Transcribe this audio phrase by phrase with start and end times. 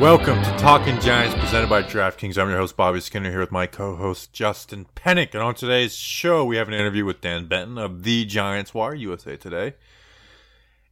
[0.00, 2.38] Welcome to Talking Giants presented by DraftKings.
[2.38, 5.34] I'm your host, Bobby Skinner, here with my co host, Justin Pennick.
[5.34, 8.94] And on today's show, we have an interview with Dan Benton of The Giants Wire
[8.94, 9.74] USA Today.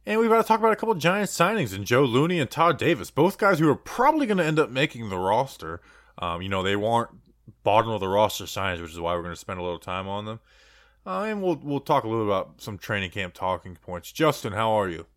[0.05, 2.77] And we've got to talk about a couple Giants signings and Joe Looney and Todd
[2.77, 5.81] Davis, both guys who are probably going to end up making the roster.
[6.19, 7.09] Um, you know, they weren't
[7.63, 10.07] bottom of the roster signings, which is why we're going to spend a little time
[10.07, 10.39] on them.
[11.03, 14.11] Uh, and we'll we'll talk a little about some training camp talking points.
[14.11, 15.07] Justin, how are you?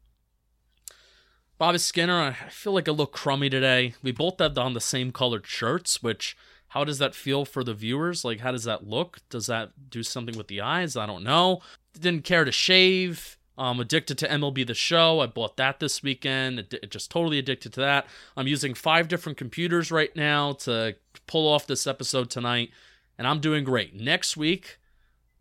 [1.58, 3.94] Bobby Skinner, I feel like a little crummy today.
[4.02, 6.36] We both have on the same colored shirts, which
[6.68, 8.24] how does that feel for the viewers?
[8.24, 9.18] Like, how does that look?
[9.28, 10.96] Does that do something with the eyes?
[10.96, 11.60] I don't know.
[11.98, 13.36] Didn't care to shave.
[13.58, 15.20] I'm addicted to MLB The Show.
[15.20, 16.58] I bought that this weekend.
[16.58, 18.06] It, just totally addicted to that.
[18.36, 22.70] I'm using five different computers right now to pull off this episode tonight,
[23.18, 23.94] and I'm doing great.
[23.94, 24.78] Next week,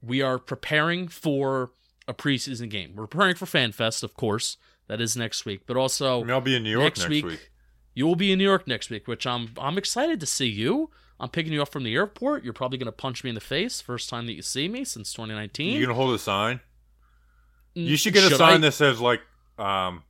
[0.01, 1.71] we are preparing for
[2.07, 2.93] a preseason game.
[2.95, 4.57] We're preparing for FanFest, of course.
[4.87, 5.61] That is next week.
[5.65, 7.51] But also, I mean, I'll be in New York next, next week, week.
[7.93, 10.89] You will be in New York next week, which I'm I'm excited to see you.
[11.19, 12.43] I'm picking you up from the airport.
[12.43, 15.13] You're probably gonna punch me in the face first time that you see me since
[15.13, 15.73] 2019.
[15.73, 16.59] You gonna hold a sign?
[17.73, 18.57] You should get should a sign I?
[18.57, 19.21] that says like
[19.57, 20.03] um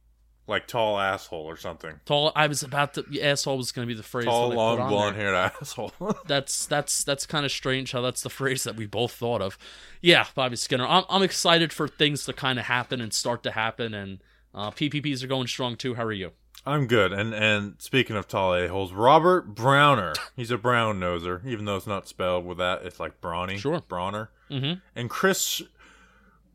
[0.51, 1.99] like tall asshole or something.
[2.05, 2.31] Tall.
[2.35, 3.21] I was about to.
[3.21, 4.25] Asshole was going to be the phrase.
[4.25, 5.93] Tall, long, blonde haired asshole.
[6.27, 9.57] that's that's that's kind of strange how that's the phrase that we both thought of.
[10.01, 10.85] Yeah, Bobby Skinner.
[10.85, 14.19] I'm I'm excited for things to kind of happen and start to happen, and
[14.53, 15.95] uh, PPPs are going strong too.
[15.95, 16.31] How are you?
[16.65, 17.11] I'm good.
[17.11, 20.13] And and speaking of tall a-holes, Robert Browner.
[20.35, 22.83] He's a brown noser, even though it's not spelled with that.
[22.83, 23.57] It's like Brawny.
[23.57, 23.81] Sure.
[23.81, 24.27] Brawner.
[24.49, 24.79] Mm-hmm.
[24.95, 25.61] And Chris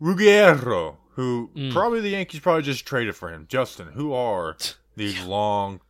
[0.00, 1.72] Ruggiero, who mm.
[1.72, 3.46] probably the Yankees probably just traded for him.
[3.48, 4.56] Justin, who are
[4.96, 5.80] these long,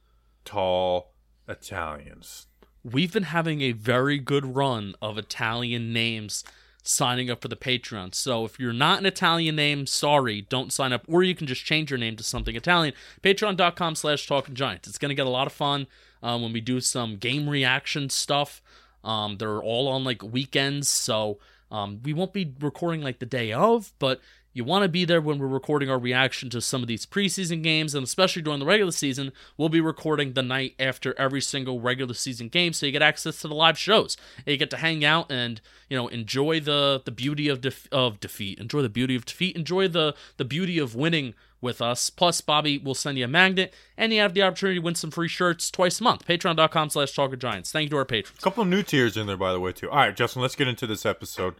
[0.44, 1.12] tall
[1.48, 2.46] Italians?
[2.82, 6.44] We've been having a very good run of Italian names
[6.88, 8.14] signing up for the Patreon.
[8.14, 11.04] So if you're not an Italian name, sorry, don't sign up.
[11.08, 12.94] Or you can just change your name to something Italian.
[13.22, 14.88] Patreon.com slash Talking Giants.
[14.88, 15.86] It's going to get a lot of fun
[16.22, 18.62] um, when we do some game reaction stuff.
[19.04, 21.38] Um, they're all on like weekends, so
[21.70, 24.20] um, we won't be recording like the day of, but
[24.56, 27.62] you want to be there when we're recording our reaction to some of these preseason
[27.62, 31.78] games, and especially during the regular season, we'll be recording the night after every single
[31.78, 34.16] regular season game, so you get access to the live shows.
[34.38, 37.86] And you get to hang out and you know enjoy the the beauty of def-
[37.92, 42.08] of defeat, enjoy the beauty of defeat, enjoy the the beauty of winning with us.
[42.08, 45.10] Plus, Bobby will send you a magnet, and you have the opportunity to win some
[45.10, 46.26] free shirts twice a month.
[46.26, 47.72] Patreon.com slash Talking Giants.
[47.72, 48.38] Thank you to our patrons.
[48.38, 49.90] A couple new tiers in there, by the way, too.
[49.90, 51.56] All right, Justin, let's get into this episode.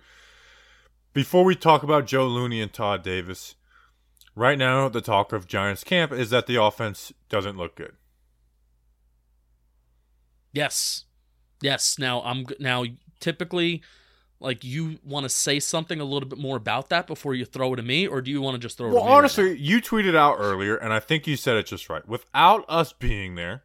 [1.17, 3.55] Before we talk about Joe Looney and Todd Davis,
[4.35, 7.95] right now the talk of Giants camp is that the offense doesn't look good.
[10.53, 11.07] Yes.
[11.63, 11.99] Yes.
[11.99, 12.85] Now I'm now
[13.19, 13.81] typically
[14.41, 17.73] like you want to say something a little bit more about that before you throw
[17.73, 19.81] it to me or do you want to just throw it well, honestly, right you
[19.81, 22.07] tweeted out earlier and I think you said it just right.
[22.07, 23.65] Without us being there,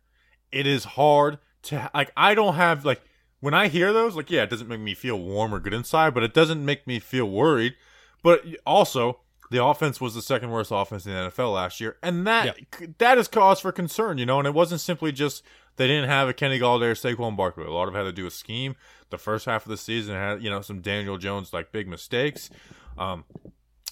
[0.54, 3.02] it is hard to like I don't have like
[3.42, 6.14] when I hear those, like, yeah, it doesn't make me feel warm or good inside,
[6.14, 7.76] but it doesn't make me feel worried.
[8.24, 9.20] But also,
[9.50, 12.88] the offense was the second worst offense in the NFL last year, and that yeah.
[13.00, 14.40] that is cause for concern, you know.
[14.40, 15.44] And it wasn't simply just
[15.76, 17.66] they didn't have a Kenny Golladay or Saquon Barkley.
[17.66, 18.76] A lot of it had to do with scheme.
[19.10, 22.50] The first half of the season had you know some Daniel Jones like big mistakes.
[22.98, 23.26] Um,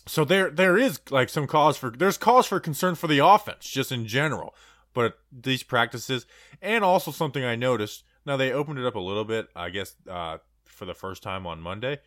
[0.05, 3.67] so there there is like some cause for there's cause for concern for the offense
[3.67, 4.55] just in general.
[4.93, 6.25] But these practices
[6.61, 9.95] and also something I noticed now they opened it up a little bit, I guess,
[10.07, 11.99] uh, for the first time on Monday,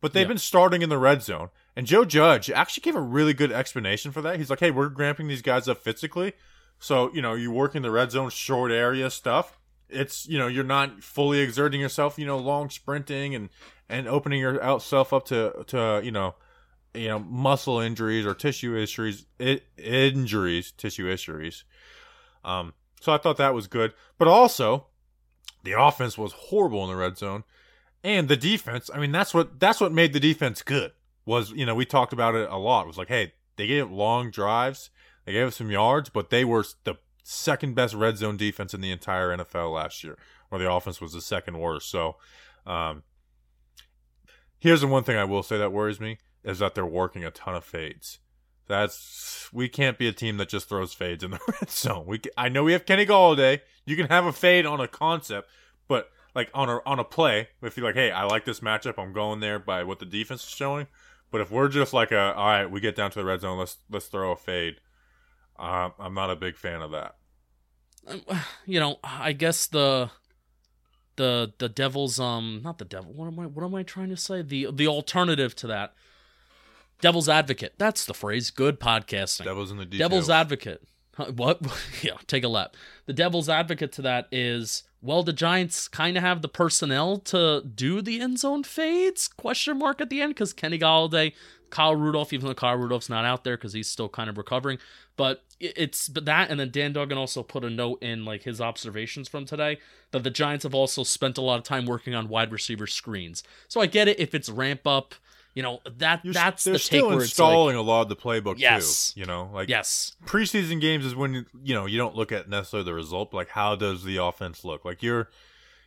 [0.00, 0.28] but they've yeah.
[0.28, 1.50] been starting in the red zone.
[1.76, 4.38] And Joe Judge actually gave a really good explanation for that.
[4.38, 6.32] He's like, "Hey, we're ramping these guys up physically,
[6.80, 9.56] so you know you work in the red zone, short area stuff.
[9.88, 13.48] It's you know you're not fully exerting yourself, you know, long sprinting and
[13.88, 16.34] and opening yourself up to to you know."
[16.94, 21.62] You know, muscle injuries or tissue injuries, it, injuries, tissue injuries.
[22.42, 23.92] Um, so I thought that was good.
[24.16, 24.86] But also,
[25.64, 27.44] the offense was horrible in the red zone,
[28.04, 28.90] and the defense.
[28.92, 30.92] I mean, that's what that's what made the defense good.
[31.26, 32.84] Was you know we talked about it a lot.
[32.84, 34.90] It was like, hey, they gave long drives,
[35.24, 38.80] they gave us some yards, but they were the second best red zone defense in
[38.80, 40.16] the entire NFL last year,
[40.48, 41.90] where the offense was the second worst.
[41.90, 42.16] So,
[42.66, 43.02] um,
[44.58, 47.30] here's the one thing I will say that worries me is that they're working a
[47.30, 48.20] ton of fades.
[48.68, 52.06] That's we can't be a team that just throws fades in the red zone.
[52.06, 53.60] We I know we have Kenny Golladay.
[53.86, 55.50] You can have a fade on a concept,
[55.88, 58.98] but like on a on a play, if you're like, hey, I like this matchup,
[58.98, 60.86] I'm going there by what the defense is showing.
[61.30, 63.58] But if we're just like a, all right, we get down to the red zone,
[63.58, 64.76] let's let's throw a fade.
[65.58, 67.16] Uh, I'm not a big fan of that.
[68.06, 68.22] Um,
[68.66, 70.10] you know, I guess the
[71.16, 73.12] the the devil's um not the devil.
[73.12, 74.42] What am I what am I trying to say?
[74.42, 75.94] The the alternative to that
[77.00, 77.74] Devil's advocate.
[77.78, 78.50] That's the phrase.
[78.50, 79.44] Good podcasting.
[79.44, 80.10] Devil's in the details.
[80.10, 80.82] Devil's advocate.
[81.14, 81.60] Huh, What?
[82.02, 82.76] yeah, take a lap.
[83.06, 87.62] The devil's advocate to that is, well, the Giants kind of have the personnel to
[87.62, 89.28] do the end zone fades?
[89.28, 91.32] Question mark at the end because Kenny Golladay,
[91.70, 94.78] Kyle Rudolph, even though Kyle Rudolph's not out there because he's still kind of recovering,
[95.16, 98.60] but it's but that and then Dan Duggan also put a note in like his
[98.60, 99.78] observations from today
[100.12, 103.42] that the Giants have also spent a lot of time working on wide receiver screens.
[103.66, 105.14] So I get it if it's ramp up,
[105.54, 108.08] you know that You're, that's they're the take still it's like, installing a lot of
[108.08, 109.12] the playbook Yes.
[109.12, 109.20] too.
[109.20, 112.84] You know, like yes, preseason games is when you know you don't look at necessarily
[112.84, 114.84] the result, but like how does the offense look?
[114.84, 115.28] Like you're,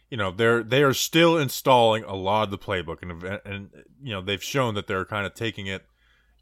[0.10, 3.70] you know, they're they are still installing a lot of the playbook, and and
[4.04, 5.86] you know they've shown that they're kind of taking it,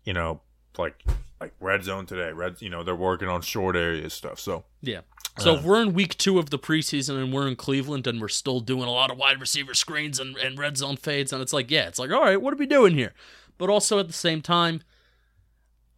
[0.04, 0.42] you know,
[0.77, 1.04] like
[1.42, 2.62] like red zone today, red.
[2.62, 4.39] You know, they're working on short area stuff.
[4.39, 5.01] So Yeah.
[5.38, 5.57] So Uh.
[5.57, 8.60] if we're in week two of the preseason and we're in Cleveland and we're still
[8.60, 11.71] doing a lot of wide receiver screens and, and red zone fades, and it's like,
[11.71, 13.13] yeah, it's like, all right, what are we doing here?
[13.57, 14.81] But also at the same time,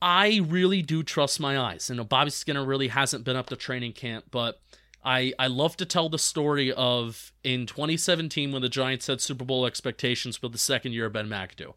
[0.02, 1.90] I really do trust my eyes.
[1.90, 4.60] You know, Bobby Skinner really hasn't been up to training camp, but
[5.04, 9.46] I I love to tell the story of in 2017 when the Giants had Super
[9.46, 11.74] Bowl expectations with the second year of Ben McAdoo.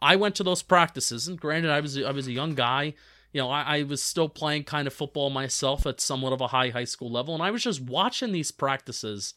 [0.00, 2.94] I went to those practices, and granted, I was I was a young guy.
[3.32, 6.48] You know, I, I was still playing kind of football myself at somewhat of a
[6.48, 9.34] high high school level, and I was just watching these practices.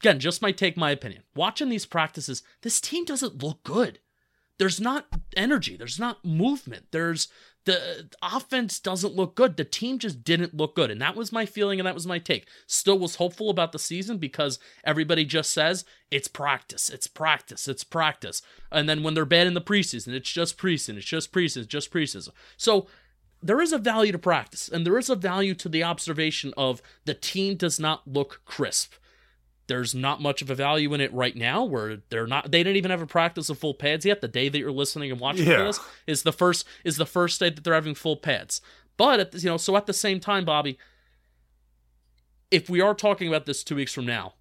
[0.00, 1.24] Again, just my take, my opinion.
[1.34, 3.98] Watching these practices, this team doesn't look good.
[4.58, 5.06] There's not
[5.36, 5.76] energy.
[5.76, 6.86] There's not movement.
[6.90, 7.28] There's
[7.68, 9.58] the offense doesn't look good.
[9.58, 10.90] The team just didn't look good.
[10.90, 12.48] And that was my feeling and that was my take.
[12.66, 17.84] Still was hopeful about the season because everybody just says it's practice, it's practice, it's
[17.84, 18.40] practice.
[18.72, 21.66] And then when they're bad in the preseason, it's just preseason, it's just preseason, it's
[21.66, 22.30] just preseason.
[22.56, 22.86] So
[23.42, 26.80] there is a value to practice and there is a value to the observation of
[27.04, 28.94] the team does not look crisp
[29.68, 32.76] there's not much of a value in it right now where they're not they didn't
[32.76, 35.46] even have a practice of full pads yet the day that you're listening and watching
[35.46, 35.64] Yeah.
[35.64, 38.60] this is the first is the first day that they're having full pads
[38.96, 40.78] but at the, you know so at the same time bobby
[42.50, 44.34] if we are talking about this two weeks from now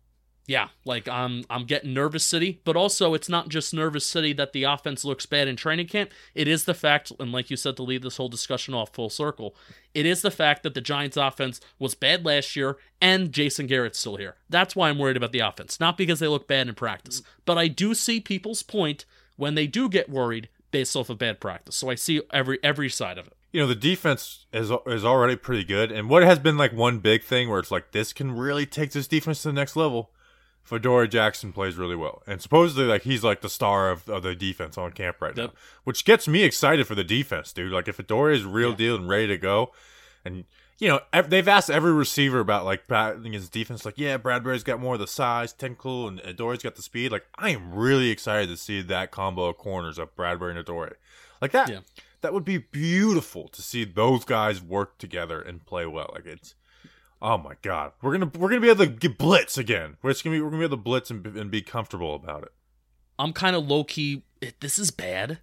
[0.48, 4.54] yeah like i'm i'm getting nervous city but also it's not just nervous city that
[4.54, 6.10] the offense looks bad in training camp.
[6.34, 9.10] It is the fact and like you said to lead this whole discussion off full
[9.10, 9.56] circle
[9.94, 14.00] it is the fact that the giants offense was bad last year and jason garrett's
[14.00, 14.36] still here.
[14.50, 15.80] That's why i'm worried about the offense.
[15.80, 19.06] Not because they look bad in practice but i do see people's point
[19.36, 21.76] when they do get worried based off of bad practice.
[21.76, 23.34] So i see every every side of it.
[23.52, 27.00] You know the defense is is already pretty good, and what has been like one
[27.00, 30.12] big thing where it's like this can really take this defense to the next level.
[30.72, 34.36] Adoree Jackson plays really well, and supposedly like he's like the star of, of the
[34.36, 35.52] defense on camp right Yep.
[35.52, 37.72] now, which gets me excited for the defense, dude.
[37.72, 39.72] Like if Fedora is real deal and ready to go,
[40.26, 40.46] and
[40.80, 44.64] you know ev- they've asked every receiver about like batting his defense, like yeah, Bradberry's
[44.64, 47.12] got more of the size, technical, and Adoree's got the speed.
[47.12, 50.94] Like I am really excited to see that combo of corners of Bradberry and Adoree,
[51.42, 51.70] like that.
[51.70, 51.80] Yeah.
[52.22, 56.10] That would be beautiful to see those guys work together and play well.
[56.16, 56.56] Like it's,
[57.22, 59.98] oh my god, we're gonna we're gonna be able to get blitz again.
[60.02, 62.16] We're just gonna be we're gonna be able to blitz and, be- and be comfortable
[62.16, 62.52] about it.
[63.20, 64.24] I'm kind of low key.
[64.60, 65.40] This is bad,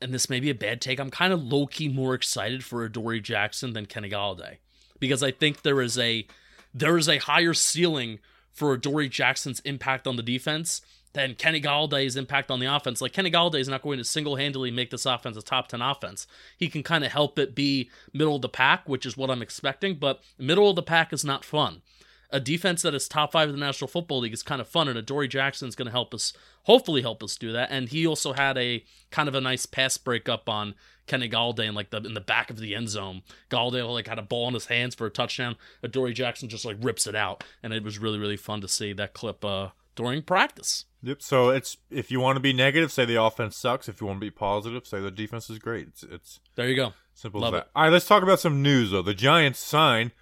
[0.00, 0.98] and this may be a bad take.
[0.98, 4.58] I'm kind of low key more excited for Adoree Jackson than Kenny Golladay
[4.98, 6.26] because I think there is a
[6.74, 8.18] there is a higher ceiling
[8.52, 10.80] for Adoree Jackson's impact on the defense
[11.16, 13.00] than Kenny Golladay's impact on the offense.
[13.00, 15.82] Like Kenny Golladay is not going to single handedly make this offense a top ten
[15.82, 16.26] offense.
[16.56, 19.42] He can kind of help it be middle of the pack, which is what I'm
[19.42, 19.96] expecting.
[19.96, 21.82] But middle of the pack is not fun
[22.30, 24.88] a defense that is top five of the National Football League is kind of fun,
[24.88, 26.32] and Adoree Jackson is going to help us,
[26.64, 27.68] hopefully help us do that.
[27.70, 30.74] And he also had a kind of a nice pass breakup on
[31.06, 33.22] Kenny Golladay in like the in the back of the end zone.
[33.48, 35.56] Golladay like had a ball in his hands for a touchdown.
[35.82, 38.92] Adoree Jackson just like rips it out, and it was really really fun to see
[38.92, 40.84] that clip uh, during practice.
[41.02, 41.20] Yep.
[41.22, 43.88] So it's if you want to be negative, say the offense sucks.
[43.88, 45.88] If you want to be positive, say the defense is great.
[45.88, 46.92] It's it's There you go.
[47.14, 47.66] simple Love as that.
[47.66, 47.70] it.
[47.74, 49.02] All right, let's talk about some news though.
[49.02, 50.12] The Giants sign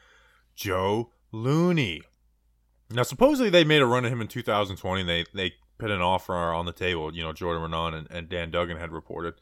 [0.55, 2.03] Joe Looney.
[2.91, 5.01] Now, supposedly they made a run at him in 2020.
[5.01, 7.15] And they they put an offer on the table.
[7.15, 9.35] You know, Jordan Raanan and, and Dan Duggan had reported.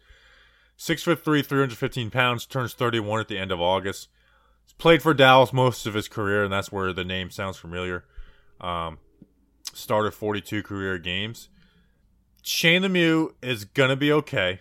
[0.76, 4.08] Six foot three, 315 pounds, turns 31 at the end of August.
[4.64, 8.04] He's played for Dallas most of his career, and that's where the name sounds familiar.
[8.60, 8.98] Um,
[9.72, 11.48] started 42 career games.
[12.42, 14.60] Shane Lemieux is gonna be okay,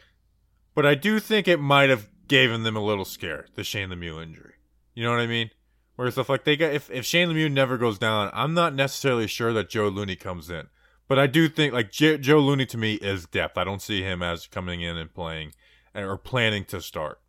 [0.76, 4.22] but I do think it might have given them a little scare the Shane Lemieux
[4.22, 4.54] injury.
[4.94, 5.50] You know what I mean?
[5.96, 9.28] Where stuff like they got if if Shane Lemieux never goes down, I'm not necessarily
[9.28, 10.68] sure that Joe Looney comes in,
[11.08, 13.58] but I do think like J- Joe Looney to me is depth.
[13.58, 15.54] I don't see him as coming in and playing
[15.96, 17.20] or planning to start.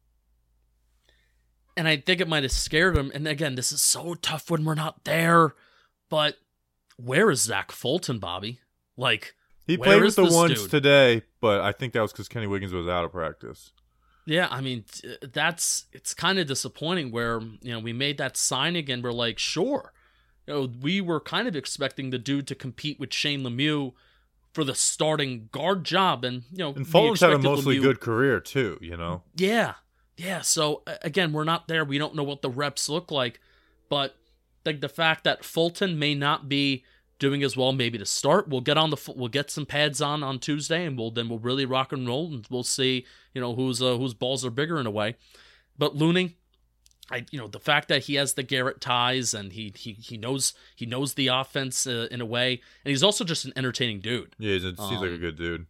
[1.76, 3.10] and I think it might have scared him.
[3.14, 5.54] And again, this is so tough when we're not there.
[6.10, 6.36] But
[6.96, 8.60] where is Zach Fulton, Bobby?
[8.96, 9.34] Like,
[9.66, 10.70] He played with the ones dude?
[10.70, 13.72] today, but I think that was because Kenny Wiggins was out of practice.
[14.24, 18.36] Yeah, I mean uh, that's it's kind of disappointing where you know we made that
[18.36, 19.02] sign again.
[19.02, 19.92] we're like, sure,
[20.46, 23.94] you know we were kind of expecting the dude to compete with Shane Lemieux
[24.52, 28.00] for the starting guard job, and you know And Fulton's had a mostly Lemieux- good
[28.00, 28.78] career too.
[28.80, 29.74] You know, Yeah,
[30.16, 30.42] yeah.
[30.42, 31.84] So again, we're not there.
[31.84, 33.40] We don't know what the reps look like,
[33.88, 34.14] but
[34.64, 36.84] like the fact that Fulton may not be
[37.18, 38.48] doing as well maybe to start.
[38.48, 41.38] We'll get on the we'll get some pads on on tuesday and we'll then we'll
[41.38, 44.80] really rock and roll and we'll see you know whose uh, whose balls are bigger
[44.80, 45.16] in a way.
[45.78, 46.36] But looney
[47.10, 50.16] I, you know the fact that he has the Garrett ties and he he he
[50.16, 52.60] knows he knows the offense uh, in a way.
[52.84, 54.34] And he's also just an entertaining dude.
[54.38, 55.66] Yeah, he's, seems like a Um, good dude.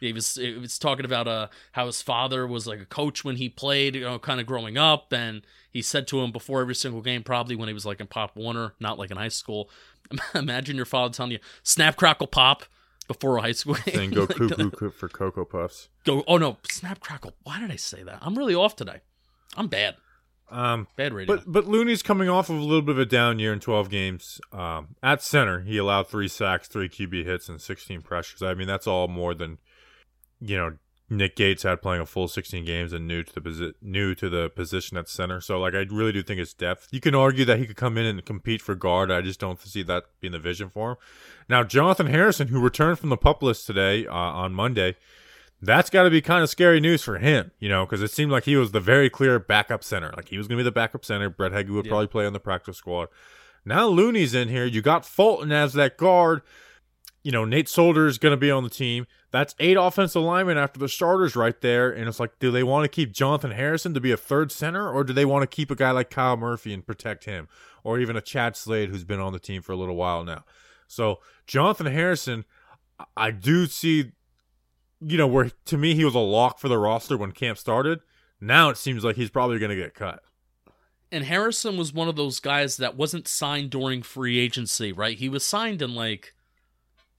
[0.00, 3.36] He was he was talking about uh how his father was like a coach when
[3.36, 6.74] he played, you know, kind of growing up, and he said to him before every
[6.74, 9.70] single game, probably when he was like in Pop Warner, not like in high school.
[10.34, 12.64] Imagine your father telling you "snap, crackle, pop"
[13.06, 13.94] before a high school game.
[13.96, 15.88] Then go Like, cuckoo for cocoa puffs.
[16.04, 16.24] Go.
[16.26, 17.34] Oh no, snap, crackle.
[17.42, 18.18] Why did I say that?
[18.22, 19.00] I'm really off today.
[19.56, 19.96] I'm bad.
[20.50, 21.36] Um, Bad radio.
[21.36, 23.88] But but Looney's coming off of a little bit of a down year in 12
[23.88, 24.40] games.
[24.52, 28.42] Um, at center, he allowed three sacks, three QB hits, and 16 pressures.
[28.42, 29.58] I mean, that's all more than
[30.40, 30.76] you know
[31.12, 34.28] Nick Gates had playing a full 16 games and new to the posi- new to
[34.28, 35.40] the position at center.
[35.40, 36.86] So like, I really do think it's depth.
[36.92, 39.10] You can argue that he could come in and compete for guard.
[39.10, 40.96] I just don't see that being the vision for him.
[41.48, 44.94] Now, Jonathan Harrison, who returned from the pup list today uh, on Monday.
[45.62, 48.30] That's got to be kind of scary news for him, you know, because it seemed
[48.32, 50.10] like he was the very clear backup center.
[50.16, 51.28] Like he was going to be the backup center.
[51.28, 51.90] Brett Heggie would Yeah.
[51.90, 53.08] probably play on the practice squad.
[53.64, 54.64] Now Looney's in here.
[54.64, 56.40] You got Fulton as that guard.
[57.22, 59.06] You know, Nate Solder is going to be on the team.
[59.32, 61.90] That's eight offensive linemen after the starters right there.
[61.90, 64.90] And it's like, do they want to keep Jonathan Harrison to be a third center,
[64.90, 67.46] or do they want to keep a guy like Kyle Murphy and protect him,
[67.84, 70.44] or even a Chad Slade who's been on the team for a little while now?
[70.88, 72.44] So Jonathan Harrison,
[73.16, 74.12] I- do see
[75.02, 78.00] you know, where to me he was a lock for the roster when camp started.
[78.38, 80.22] Now it seems like he's probably going to get cut.
[81.12, 85.16] and Harrison was one of those guys that wasn't signed during free agency, right?
[85.16, 86.34] He was signed in like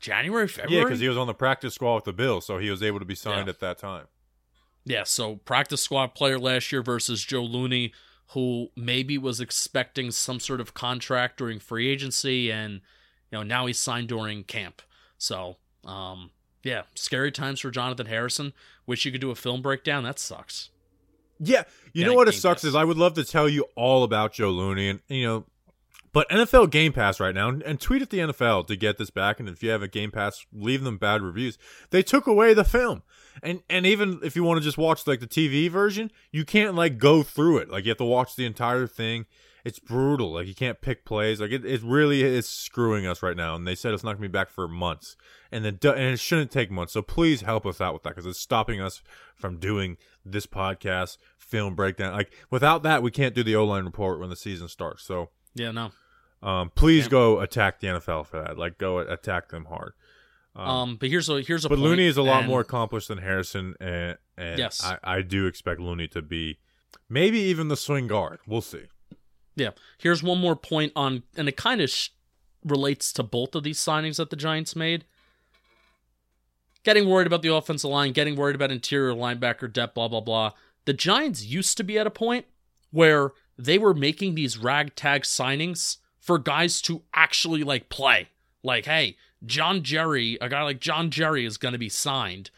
[0.01, 0.77] January, February.
[0.79, 2.99] Yeah, because he was on the practice squad with the Bills, so he was able
[2.99, 3.51] to be signed Yeah.
[3.51, 4.07] at that time.
[4.83, 7.93] Yeah, so practice squad player last year versus Joe Looney,
[8.29, 12.73] who maybe was expecting some sort of contract during free agency, and
[13.31, 14.81] you know now he's signed during camp.
[15.19, 16.31] So, um,
[16.63, 18.53] yeah, scary times for Jonathan Harrison.
[18.87, 20.03] Wish you could do a film breakdown.
[20.03, 20.69] That sucks.
[21.39, 24.03] Yeah, you Yeah, know what it sucks is I would love to tell you all
[24.03, 25.45] about Joe Looney and you know,
[26.13, 29.39] but NFL Game Pass right now and tweet at the NFL to get this back.
[29.39, 31.57] And if you have a Game Pass, leave them bad reviews.
[31.89, 33.03] They took away the film,
[33.41, 36.75] and and even if you want to just watch like the TV version, you can't
[36.75, 37.69] like go through it.
[37.69, 39.25] Like you have to watch the entire thing.
[39.63, 40.33] It's brutal.
[40.33, 41.39] Like you can't pick plays.
[41.39, 43.55] Like it, it really is screwing us right now.
[43.55, 45.15] And they said it's not gonna be back for months,
[45.51, 46.93] and then and it shouldn't take months.
[46.93, 49.01] So please help us out with that because it's stopping us
[49.35, 52.13] from doing this podcast film breakdown.
[52.13, 55.03] Like without that, we can't do the O line report when the season starts.
[55.03, 55.91] So Yeah, no.
[56.43, 57.09] Um, please Yeah.
[57.11, 58.57] go attack the NFL for that.
[58.57, 59.93] Like go attack them hard.
[60.55, 63.07] Um, but here's a here's a But point, Looney is a lot and- more accomplished
[63.07, 64.83] than Harrison, and, and Yes.
[64.83, 66.57] I, I do expect Looney to be
[67.07, 68.39] maybe even the swing guard.
[68.45, 68.85] We'll see.
[69.55, 69.69] Yeah.
[69.97, 72.09] Here's one more point on, and it kind of sh-
[72.65, 75.05] relates to both of these signings that the Giants made.
[76.83, 80.51] Getting worried about the offensive line, getting worried about interior linebacker depth, blah, blah, blah.
[80.85, 82.45] The Giants used to be at a point
[82.89, 88.29] where they were making these ragtag signings for guys to actually like play.
[88.63, 92.51] Like, hey, John Jerry, a guy like John Jerry is going to be signed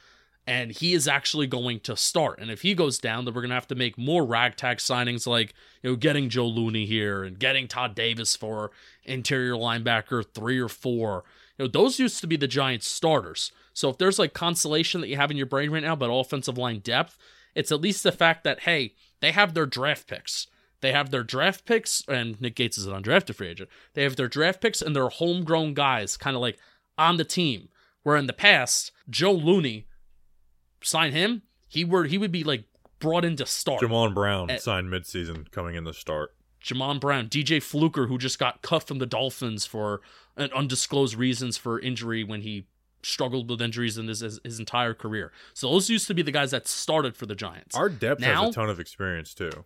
[0.45, 2.39] and he is actually going to start.
[2.39, 5.25] And if he goes down, then we're going to have to make more ragtag signings
[5.25, 8.71] like, you know, getting Joe Looney here and getting Todd Davis for
[9.05, 11.23] interior linebacker three or four.
[11.57, 13.53] You know, those used to be the Giants starters.
[13.73, 16.57] So if there's like consolation that you have in your brain right now about offensive
[16.57, 17.17] line depth,
[17.55, 20.47] it's at least the fact that, hey, they have their draft picks.
[20.83, 23.69] They have their draft picks, and Nick Gates is an undrafted free agent.
[23.93, 26.59] They have their draft picks and their homegrown guys kind of like
[26.97, 27.69] on the team.
[28.03, 29.87] Where in the past, Joe Looney,
[30.83, 32.65] sign him, he were he would be like
[32.99, 33.81] brought in to start.
[33.81, 34.57] Jamon Brown Eh.
[34.57, 36.35] signed midseason coming in the start.
[36.61, 40.01] Jamon Brown, DJ Fluker, who just got cut from the Dolphins for
[40.35, 42.67] an undisclosed reasons for injury when he
[43.03, 45.31] struggled with injuries in his, his his entire career.
[45.53, 47.73] So those used to be the guys that started for the Giants.
[47.73, 49.63] Our depth Now- has a ton of experience too.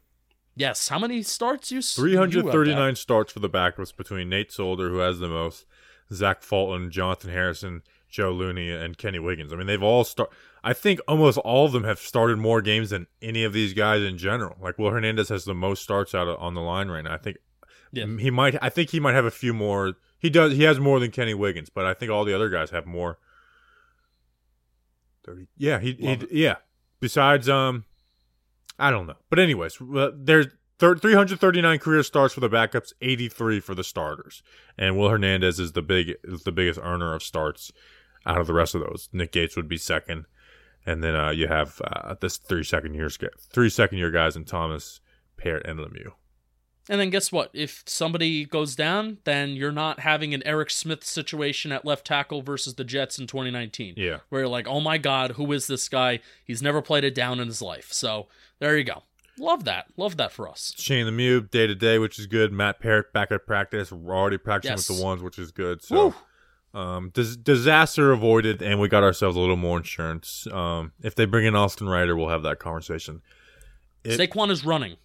[0.57, 1.81] Yes, how many starts you?
[1.81, 5.65] Three hundred thirty-nine starts for the backups between Nate Solder, who has the most,
[6.11, 9.53] Zach Fulton, Jonathan Harrison, Joe Looney, and Kenny Wiggins.
[9.53, 10.29] I mean, they've all start.
[10.63, 14.01] I think almost all of them have started more games than any of these guys
[14.03, 14.57] in general.
[14.59, 17.13] Like Will Hernandez has the most starts out on the line right now.
[17.13, 17.37] I think
[17.91, 18.05] Yeah.
[18.19, 18.57] he might.
[18.61, 19.93] I think he might have a few more.
[20.19, 20.53] He does.
[20.53, 23.19] He has more than Kenny Wiggins, but I think all the other guys have more.
[25.23, 25.47] Thirty.
[25.57, 25.79] Yeah.
[25.79, 25.93] He.
[25.93, 26.55] he yeah.
[26.99, 27.85] Besides, um,
[28.79, 29.15] I don't know.
[29.29, 30.47] But anyways, uh, there's
[30.79, 34.43] 339 career starts for the backups, 83 for the starters,
[34.77, 37.71] and Will Hernandez is the big is the biggest earner of starts
[38.25, 39.09] out of the rest of those.
[39.11, 40.25] Nick Gates would be second,
[40.85, 43.17] and then uh, you have uh, this three second years
[43.51, 44.99] three second year guys in Thomas,
[45.37, 46.11] Peart, and Lemieux.
[46.89, 47.49] And then guess what?
[47.53, 52.41] If somebody goes down, then you're not having an Eric Smith situation at left tackle
[52.41, 53.95] versus the Jets in 2019.
[53.97, 54.19] Yeah.
[54.29, 56.19] Where you're like, oh my God, who is this guy?
[56.45, 57.91] He's never played it down in his life.
[57.91, 58.27] So
[58.59, 59.03] there you go.
[59.37, 59.87] Love that.
[59.97, 60.73] Love that for us.
[60.77, 62.51] Shane the Lemieux, day to day, which is good.
[62.53, 63.91] Matt Peart back at practice.
[63.91, 64.89] We're already practicing Yes.
[64.89, 65.83] with the ones, which is good.
[65.83, 66.15] So
[66.73, 70.47] um, dis- disaster avoided, and we got ourselves a little more insurance.
[70.51, 73.21] Um, if they bring in Austin Reiter, we'll have that conversation.
[74.03, 74.95] It- Saquon is running.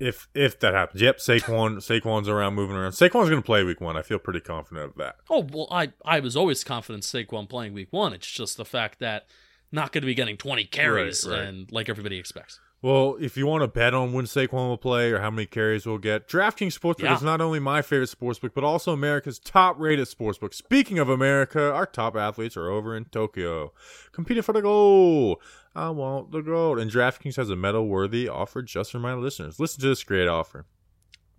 [0.00, 1.18] If if that happens, yep.
[1.18, 2.92] Saquon Saquon's around, moving around.
[2.92, 3.96] Saquon's going to play week one.
[3.96, 5.16] I feel pretty confident of that.
[5.28, 8.12] Oh well, I I was always confident Saquon playing week one.
[8.12, 9.26] It's just the fact that
[9.72, 11.46] not going to be getting 20 carries Right, right.
[11.48, 12.58] and like everybody expects.
[12.80, 15.84] Well, if you want to bet on when Saquon will play or how many carries
[15.84, 17.16] we'll get, DraftKings Sportsbook Yeah.
[17.16, 20.54] is not only my favorite sportsbook, but also America's top-rated sportsbook.
[20.54, 23.72] Speaking of America, our top athletes are over in Tokyo,
[24.12, 25.38] competing for the gold.
[25.74, 29.58] I want the gold, and DraftKings has a medal-worthy offer just for my listeners.
[29.58, 30.64] Listen to this great offer.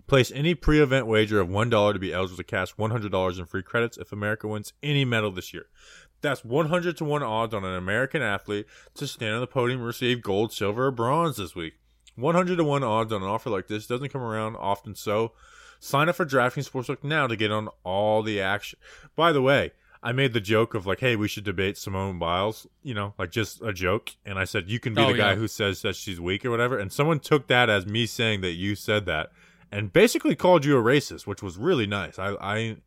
[0.07, 3.95] Place any pre-event wager of $1 to be eligible to cash $100 in free credits
[3.97, 5.67] if America wins any medal this year.
[6.21, 9.87] That's 100 to 1 odds on an American athlete to stand on the podium and
[9.87, 11.73] receive gold, silver, or bronze this week.
[12.15, 15.31] 100 to 1 odds on an offer like this doesn't come around often, so
[15.79, 18.77] sign up for DraftKings Sportsbook now to get on all the action.
[19.15, 19.71] By the way,
[20.03, 23.31] I made the joke of like, hey, we should debate Simone Biles, you know, like
[23.31, 24.11] just a joke.
[24.25, 25.35] And I said, you can be Oh, the guy yeah.
[25.35, 26.77] who says that she's weak or whatever.
[26.77, 29.31] And someone took that as me saying that you said that
[29.71, 32.17] and basically called you a racist, which was really nice.
[32.17, 32.77] I, I,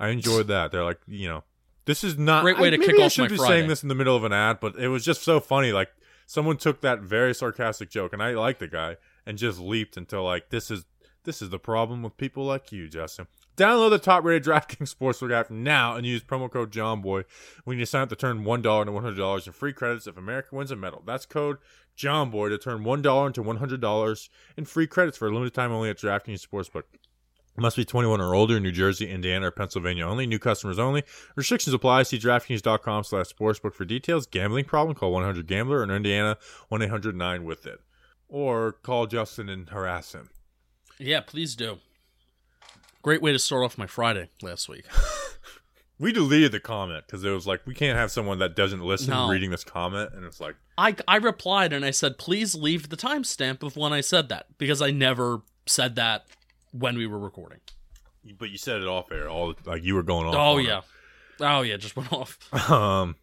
[0.00, 0.72] I enjoyed that.
[0.72, 1.44] They're like, you know,
[1.88, 3.52] this is not a Great way I- to kick I off should be Friday.
[3.52, 5.72] saying this in the middle of an ad, but it was just so funny.
[5.72, 5.88] Like
[6.26, 8.96] someone took that very sarcastic joke, and I like the guy,
[9.26, 10.84] and just leaped into like this is
[11.24, 13.26] this is the problem with people like you, Justin.
[13.56, 17.24] Download the top-rated DraftKings Sportsbook app now and use promo code JohnBoy
[17.64, 20.06] when you sign up to turn one dollar into one hundred dollars in free credits
[20.06, 21.02] if America wins a medal.
[21.04, 21.56] That's code
[21.98, 25.54] JohnBoy to turn one dollar into one hundred dollars in free credits for a limited
[25.54, 26.84] time only at DraftKings Sportsbook.
[27.58, 30.26] Must be 21 or older New Jersey, Indiana, or Pennsylvania only.
[30.26, 31.02] New customers only.
[31.34, 32.04] Restrictions apply.
[32.04, 34.26] See DraftKings.com slash sportsbook for details.
[34.26, 34.94] Gambling problem?
[34.94, 36.36] Call 1-800-GAMBLER or in Indiana,
[36.70, 37.80] 1-800-9-WITH-IT.
[38.28, 40.30] Or call Justin and harass him.
[40.98, 41.78] Yeah, please do.
[43.02, 44.84] Great way to start off my Friday last week.
[46.00, 49.10] We deleted the comment because it was like, we can't have someone that doesn't listen
[49.10, 49.28] No.
[49.28, 50.10] reading this comment.
[50.14, 53.92] And it's like, I I replied and I said, please leave the timestamp of when
[53.92, 56.26] I said that because I never said that
[56.72, 57.60] when we were recording.
[58.38, 59.28] but you said it off air.
[59.28, 60.34] All like you were going off.
[60.34, 60.80] Oh on yeah,
[61.40, 62.38] oh yeah, just went off.
[62.70, 63.16] Um,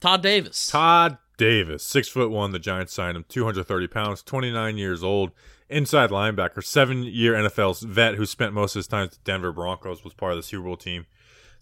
[0.00, 0.68] Todd Davis.
[0.68, 2.52] Todd Davis, six foot one.
[2.52, 5.30] The Giants signed him, 230 pounds, 29 years old,
[5.68, 9.52] inside linebacker, seven year NFL vet who spent most of his time with the Denver
[9.52, 11.06] Broncos, was part of the Super Bowl team.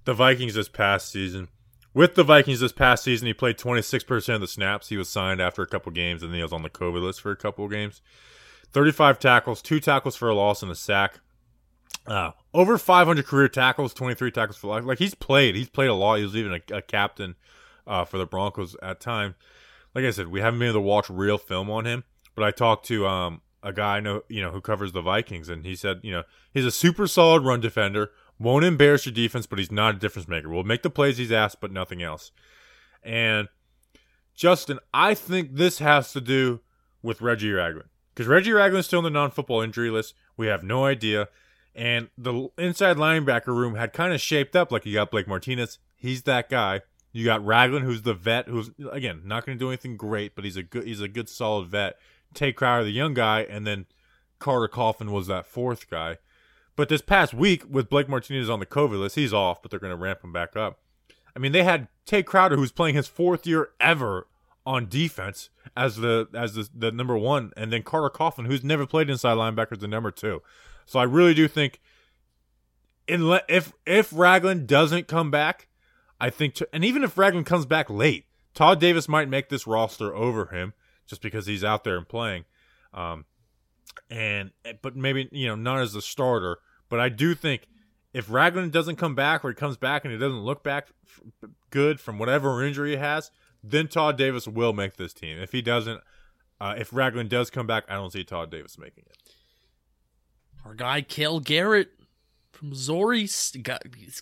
[0.04, 1.48] The Vikings this past season.
[1.94, 4.88] With the Vikings this past season, he played 26% of the snaps.
[4.88, 7.20] He was signed after a couple games, and then he was on the COVID list
[7.20, 8.00] for a couple games.
[8.72, 11.20] 35 tackles, two tackles for a loss and a sack.
[12.06, 14.84] Uh, over 500 career tackles, 23 tackles for life.
[14.84, 16.16] Like he's played, he's played a lot.
[16.16, 17.34] He was even a, a captain
[17.86, 19.34] uh, for the Broncos at time.
[19.94, 22.04] Like I said, we haven't been able to watch real film on him,
[22.34, 25.48] but I talked to um, a guy I know, you know, who covers the Vikings,
[25.48, 29.46] and he said, you know, he's a super solid run defender, won't embarrass your defense,
[29.46, 30.48] but he's not a difference maker.
[30.48, 32.30] Will make the plays he's asked, but nothing else.
[33.02, 33.48] And
[34.34, 36.60] Justin, I think this has to do
[37.02, 40.12] with Reggie Ragland because Reggie Ragland's still in the non-football injury list.
[40.36, 41.28] We have no idea.
[41.72, 45.78] And the inside linebacker room had kind of shaped up like you got Blake Martinez.
[45.96, 46.80] He's that guy.
[47.12, 50.44] You got Ragland, who's the vet, who's again not going to do anything great, but
[50.44, 51.96] he's a good, he's a good solid vet.
[52.34, 53.86] Tae Crowder, the young guy, and then
[54.40, 56.16] Carter Coughlin was that fourth guy.
[56.74, 59.78] But this past week, with Blake Martinez on the COVID list, he's off, but they're
[59.78, 60.80] going to ramp him back up.
[61.36, 64.26] I mean, they had Tae Crowder, who's playing his fourth year ever
[64.68, 68.86] on defense as the as the, the number one, and then Carter Coughlin, who's never
[68.86, 70.42] played inside linebacker, as the number two.
[70.84, 71.80] So I really do think,
[73.08, 75.68] in if if Ragland doesn't come back,
[76.20, 79.66] I think, to, and even if Ragland comes back late, Todd Davis might make this
[79.66, 80.74] roster over him
[81.06, 82.44] just because he's out there and playing.
[82.92, 83.24] Um,
[84.10, 84.50] and
[84.82, 86.58] but maybe you know not as a starter.
[86.90, 87.68] But I do think
[88.12, 90.88] if Ragland doesn't come back or he comes back and he doesn't look back
[91.70, 93.30] good from whatever injury he has,
[93.62, 95.38] then Todd Davis will make this team.
[95.38, 96.00] If he doesn't,
[96.60, 99.16] uh, if Ragland does come back, I don't see Todd Davis making it.
[100.64, 101.90] Our guy Cale Garrett
[102.50, 103.52] from Missouri he's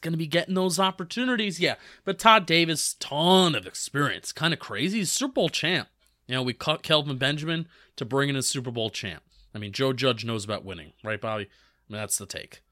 [0.01, 1.59] going to be getting those opportunities.
[1.59, 4.99] Yeah, but Todd Davis, ton of experience, kind of crazy.
[4.99, 5.89] He's Super Bowl champ.
[6.27, 9.23] You know, we cut Kelvin Benjamin to bring in a Super Bowl champ.
[9.55, 11.45] I mean, Joe Judge knows about winning, right, Bobby?
[11.45, 12.63] I mean, that's the take.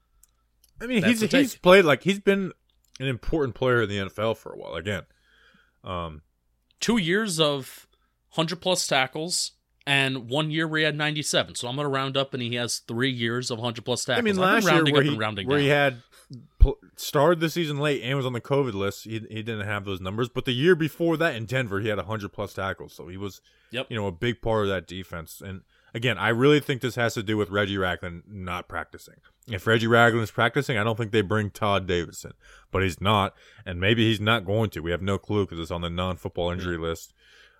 [0.81, 2.51] I mean, That's he's he's played like he's been
[2.99, 4.75] an important player in the NFL for a while.
[4.75, 5.03] Again,
[5.83, 6.21] um,
[6.79, 7.87] Two years of
[8.33, 9.51] 100 plus tackles
[9.87, 11.55] and one year where he had 97.
[11.55, 14.19] So I'm going to round up and he has three years of 100 plus tackles.
[14.19, 16.01] I mean, last year where he where he had
[16.95, 20.01] started the season late and was on the COVID list, he he didn't have those
[20.01, 20.29] numbers.
[20.29, 23.41] But the year before that in Denver, he had hundred plus tackles, so he was
[23.71, 23.87] Yep.
[23.89, 25.41] you know a big part of that defense.
[25.41, 25.61] And
[25.95, 29.15] again, I really think this has to do with Reggie Ragland not practicing.
[29.47, 32.33] If Reggie Ragland is practicing, I don't think they bring Todd Davidson,
[32.71, 33.33] but he's not,
[33.65, 34.81] and maybe he's not going to.
[34.81, 37.13] We have no clue because it's on the non-football injury list.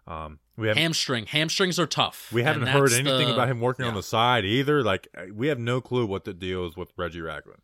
[0.08, 1.26] Um, we have Hamstring.
[1.26, 2.32] Hamstrings are tough.
[2.32, 4.84] we haven't heard anything the- about him working on the side either.
[4.84, 7.62] Like uh, we have no clue what the deal is with Reggie Ragland.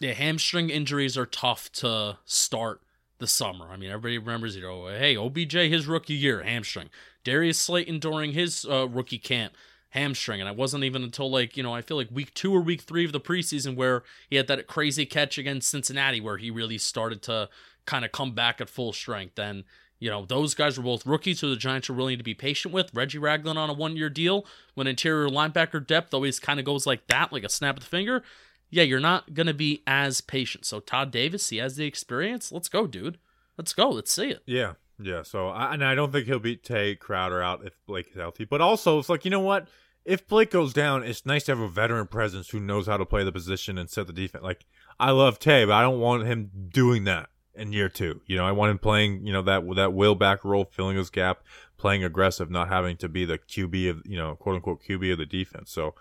[0.00, 2.80] Yeah, hamstring injuries are tough to start
[3.18, 3.68] the summer.
[3.70, 6.88] I mean, everybody remembers, you know, hey, OBJ his rookie year, hamstring.
[7.22, 9.52] Darius Slayton during his uh, rookie camp,
[9.90, 10.40] hamstring.
[10.40, 12.82] And it wasn't even until like, you know, I feel like week two or week
[12.82, 16.78] three of the preseason where he had that crazy catch against Cincinnati where he really
[16.78, 17.48] started to
[17.86, 19.38] kind of come back at full strength.
[19.38, 19.64] And,
[19.98, 22.72] you know, those guys were both rookies who the Giants are willing to be patient
[22.72, 22.94] with.
[22.94, 26.86] Reggie Ragland on a one year deal when interior linebacker depth always kind of goes
[26.86, 28.22] like that, like a snap of the finger
[28.70, 30.64] yeah, you're not going to be as patient.
[30.64, 32.52] So Todd Davis, he has the experience.
[32.52, 33.18] Let's go, dude.
[33.58, 33.90] Let's go.
[33.90, 34.42] Let's see it.
[34.46, 35.22] Yeah, yeah.
[35.22, 38.44] So, I, and I don't think he'll beat Tae Crowder out if Blake is healthy.
[38.44, 39.68] But also, it's like you know what?
[40.04, 43.04] If Blake goes down, it's nice to have a veteran presence who knows how to
[43.04, 44.42] play the position and set the defense.
[44.42, 44.64] Like
[44.98, 48.20] I love Tae, but I don't want him doing that in year two.
[48.26, 51.10] You know, I want him playing, you know, that that will back role, filling his
[51.10, 51.42] gap,
[51.76, 55.18] playing aggressive, not having to be the QB of, you know, quote unquote QB of
[55.18, 55.70] the defense.
[55.70, 55.94] So,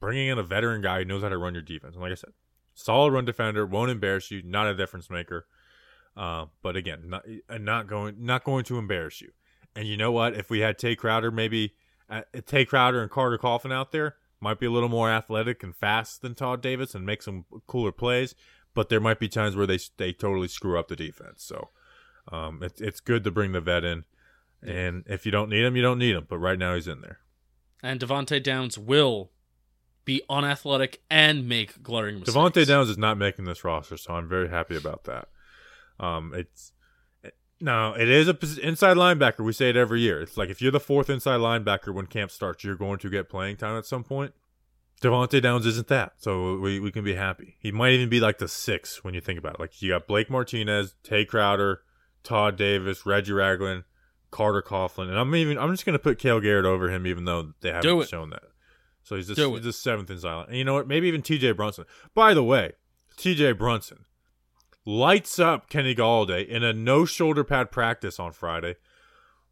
[0.00, 2.16] bringing in a veteran guy who knows how to run your defense, and like I
[2.16, 2.32] said,
[2.74, 5.46] solid run defender, won't embarrass you, not a difference maker.
[6.16, 9.32] Uh, but again, not uh, not going not going to embarrass you.
[9.74, 10.34] And you know what?
[10.34, 11.74] If we had Tae Crowder, maybe
[12.08, 15.76] uh, Tae Crowder and Carter Coughlin out there, might be a little more athletic and
[15.76, 18.34] fast than Todd Davis and make some cooler plays.
[18.74, 21.44] But there might be times where they they totally screw up the defense.
[21.44, 21.68] So
[22.32, 24.04] um, it's it's good to bring the vet in.
[24.62, 26.26] And if you don't need him, you don't need him.
[26.28, 27.20] But right now he's in there.
[27.82, 29.30] And Devante Downs will
[30.06, 32.36] be unathletic and make glaring mistakes.
[32.36, 35.28] Devante Downs is not making this roster, so I'm very happy about that.
[35.98, 36.72] Um, it's
[37.60, 39.44] no, it is a inside linebacker.
[39.44, 40.20] We say it every year.
[40.20, 43.28] It's like if you're the fourth inside linebacker when camp starts, you're going to get
[43.28, 44.34] playing time at some point.
[45.02, 47.56] Devante Downs isn't that, so we, we can be happy.
[47.60, 49.60] He might even be like the six when you think about it.
[49.60, 51.80] Like you got Blake Martinez, Tae Crowder,
[52.22, 53.84] Todd Davis, Reggie Ragland,
[54.30, 57.52] Carter Coughlin, and I'm even I'm just gonna put Cale Garrett over him, even though
[57.60, 58.42] they haven't shown that.
[59.02, 60.48] So he's just he's the seventh inside.
[60.48, 60.88] And you know what?
[60.88, 61.52] Maybe even T.J.
[61.52, 61.84] Brunson.
[62.12, 62.72] By the way,
[63.16, 63.52] T.J.
[63.52, 64.04] Brunson
[64.86, 68.76] lights up Kenny Golladay in a no shoulder pad practice on Friday.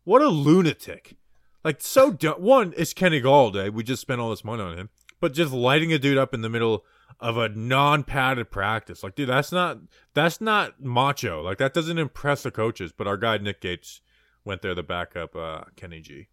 [0.04, 1.16] What a lunatic!
[1.62, 2.40] Like so dumb.
[2.40, 3.70] One is Kenny Golladay.
[3.70, 6.42] We just spent all this money on him, but just lighting a dude up in
[6.42, 6.84] the middle
[7.20, 9.78] of a non-padded practice, like dude, that's not
[10.14, 11.42] that's not macho.
[11.42, 12.92] Like that doesn't impress the coaches.
[12.96, 14.00] But our guy Nick Gates
[14.44, 16.28] went there to back up uh, Kenny G.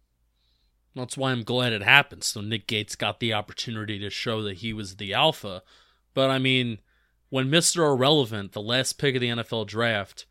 [0.94, 2.24] That's why I'm glad it happened.
[2.24, 5.62] So Nick Gates got the opportunity to show that he was the alpha.
[6.12, 6.80] But I mean,
[7.32, 7.90] when Mr.
[7.90, 10.26] Irrelevant, the last pick of the NFL draft,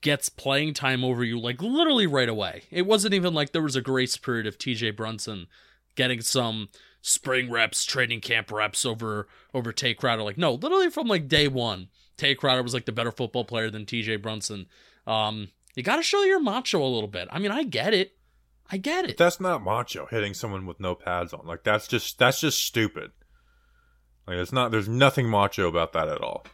[0.00, 2.62] gets playing time over you like literally right away.
[2.70, 5.48] It wasn't even like there was a grace period of TJ Brunson
[5.96, 6.70] getting some
[7.02, 10.22] spring reps, training camp reps over over Tae Crowder.
[10.22, 13.68] Like, no, literally from like day one, Tae Crowder was like the better football player
[13.68, 14.64] than TJ Brunson.
[15.06, 17.28] Um, you gotta show your macho a little bit.
[17.30, 18.12] I mean, I get it.
[18.72, 19.18] I get it.
[19.18, 21.46] That's not macho hitting someone with no pads on.
[21.46, 23.10] Like that's just that's just stupid.
[24.28, 24.70] Like it's not.
[24.70, 26.44] There's nothing macho about that at all.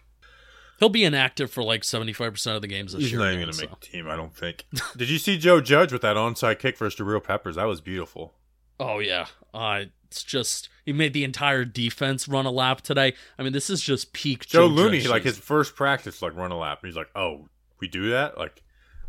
[0.81, 3.21] He'll be inactive for like 75% of the games this He's year.
[3.21, 3.77] He's not even gonna make so.
[3.81, 4.09] the team.
[4.09, 4.65] I don't think.
[4.97, 7.57] Did you see Joe Judge with that onside kick versus Real Peppers?
[7.57, 8.35] That was beautiful.
[8.81, 9.27] Oh, yeah.
[9.53, 13.15] Uh, it's just, he made the entire defense run a lap today.
[13.39, 16.35] I mean, this is just peak Joe, Joe, Looney, Judge like his first practice, like
[16.37, 17.49] run a lap, and he's like, "Oh,
[17.81, 18.63] we do that?" Like,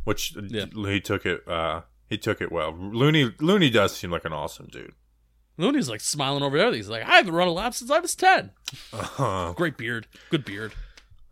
[0.04, 0.66] which Yeah.
[0.72, 1.48] he took it.
[1.48, 2.74] uh He took it well.
[2.78, 4.94] Looney, Looney does seem like an awesome dude.
[5.58, 6.72] Looney's like smiling over there.
[6.74, 8.52] He's like, I haven't run a lap since I was 10.
[9.18, 10.08] Uh, Great beard.
[10.30, 10.74] Good beard.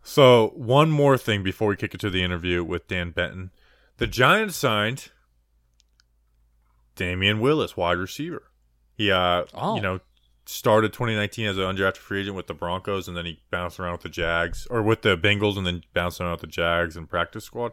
[0.02, 3.50] So one more thing before we kick it to the interview with Dan Benton,
[3.98, 5.08] the Giants signed
[6.96, 8.44] Damion Willis, wide receiver.
[8.96, 9.76] He, uh, Oh.
[9.76, 10.00] you know,
[10.46, 13.92] started 2019 as an undrafted free agent with the Broncos, and then he bounced around
[13.92, 17.08] with the Jags or with the Bengals, and then bounced around with the Jags and
[17.08, 17.72] practice squad.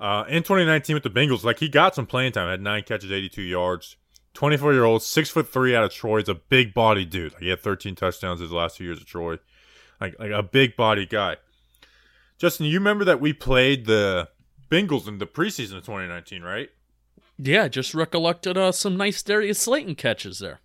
[0.00, 3.12] Uh, in 2019 with the Bengals, like he got some playing time, had nine catches,
[3.12, 3.96] 82 yards.
[4.36, 6.18] 24 year old, six foot three out of Troy.
[6.18, 7.32] He's a big body dude.
[7.32, 9.38] Like he had 13 touchdowns his last two years at Troy.
[10.00, 11.36] Like like a big body guy.
[12.38, 14.28] Justin, you remember that we played the
[14.70, 16.68] Bengals in the preseason of 2019, right?
[17.38, 20.60] Yeah, just recollected uh, some nice Darius Slayton catches there.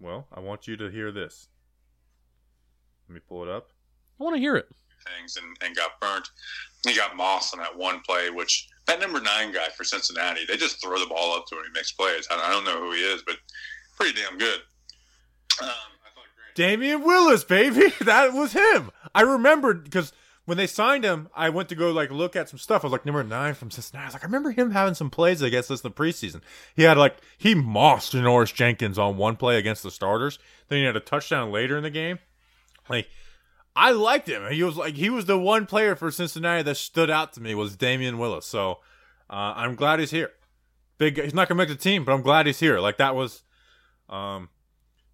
[0.00, 1.48] Well, I want you to hear this.
[3.08, 3.70] Let me pull it up.
[4.20, 4.68] I want to hear it.
[5.18, 6.28] Things and, and got burnt.
[6.86, 10.56] He got Moss on that one play, which that number nine guy for Cincinnati, they
[10.56, 12.26] just throw the ball up to him he makes plays.
[12.30, 13.36] I, I don't know who he is, but
[13.96, 14.60] pretty damn good.
[15.62, 15.68] Um,
[16.54, 18.90] Damion Willis, baby, that was him.
[19.14, 20.12] I remembered because
[20.44, 22.82] when they signed him, I went to go like look at some stuff.
[22.82, 24.04] I was like number nine from Cincinnati.
[24.04, 26.40] I was like, I remember him having some plays against us in the preseason.
[26.74, 30.38] He had like he mossed Janoris Jenkins on one play against the starters.
[30.68, 32.18] Then he had a touchdown later in the game.
[32.88, 33.08] Like
[33.74, 34.50] I liked him.
[34.52, 37.54] He was like he was the one player for Cincinnati that stood out to me
[37.54, 38.46] was Damion Willis.
[38.46, 38.80] So
[39.30, 40.30] uh, I'm glad he's here.
[40.98, 41.20] Big.
[41.20, 42.78] He's not gonna make the team, but I'm glad he's here.
[42.80, 43.42] Like that was,
[44.10, 44.50] um,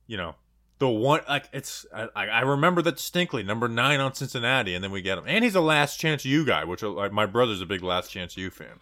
[0.07, 0.35] you know,
[0.79, 3.45] the one like it's I, I remember that distinctly.
[3.45, 6.45] Number nine on Cincinnati, and then we get him, and he's a last chance you
[6.45, 8.81] guy, which like my brother's a big last chance you fan.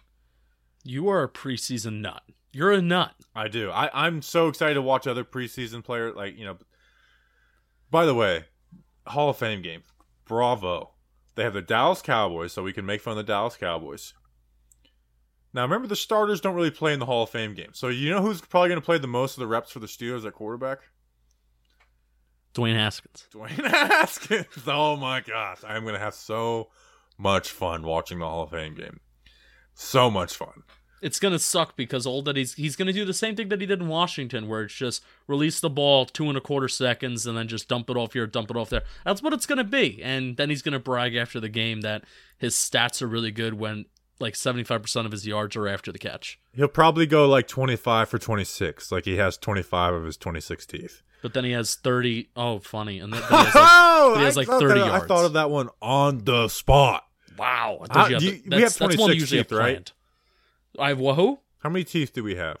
[0.83, 2.23] You are a preseason nut.
[2.51, 3.13] You're a nut.
[3.35, 3.69] I do.
[3.69, 6.15] I I'm so excited to watch other preseason players.
[6.15, 6.57] Like you know.
[7.89, 8.45] By the way,
[9.07, 9.83] Hall of Fame game.
[10.25, 10.91] Bravo.
[11.35, 14.13] They have the Dallas Cowboys, so we can make fun of the Dallas Cowboys.
[15.53, 17.69] Now, remember, the starters don't really play in the Hall of Fame game.
[17.73, 19.87] So, you know who's probably going to play the most of the reps for the
[19.87, 20.79] Steelers at quarterback?
[22.53, 23.27] Dwayne Haskins.
[23.31, 24.45] Dwayne Haskins.
[24.65, 25.59] Oh my gosh.
[25.67, 26.69] I'm going to have so
[27.17, 28.99] much fun watching the Hall of Fame game.
[29.73, 30.63] So much fun.
[31.01, 33.67] It's gonna suck because all that he's he's gonna do the same thing that he
[33.67, 37.37] did in Washington, where it's just release the ball two and a quarter seconds and
[37.37, 38.83] then just dump it off here, dump it off there.
[39.05, 42.03] That's what it's gonna be, and then he's gonna brag after the game that
[42.37, 43.85] his stats are really good when
[44.19, 46.39] like 75% of his yards are after the catch.
[46.53, 51.03] He'll probably go like 25 for 26, like he has 25 of his 26 teeth.
[51.21, 52.29] But then he has 30.
[52.35, 52.97] Oh, funny.
[52.99, 55.03] And then, then he has like, Oh, he has like 30 that- yards.
[55.03, 57.03] I thought of that one on the spot.
[57.37, 57.83] wow.
[57.91, 59.91] I you had do we have that's 26 usually teeth, right?
[60.77, 61.39] I have wahoo?
[61.59, 62.57] How many teeth do we have?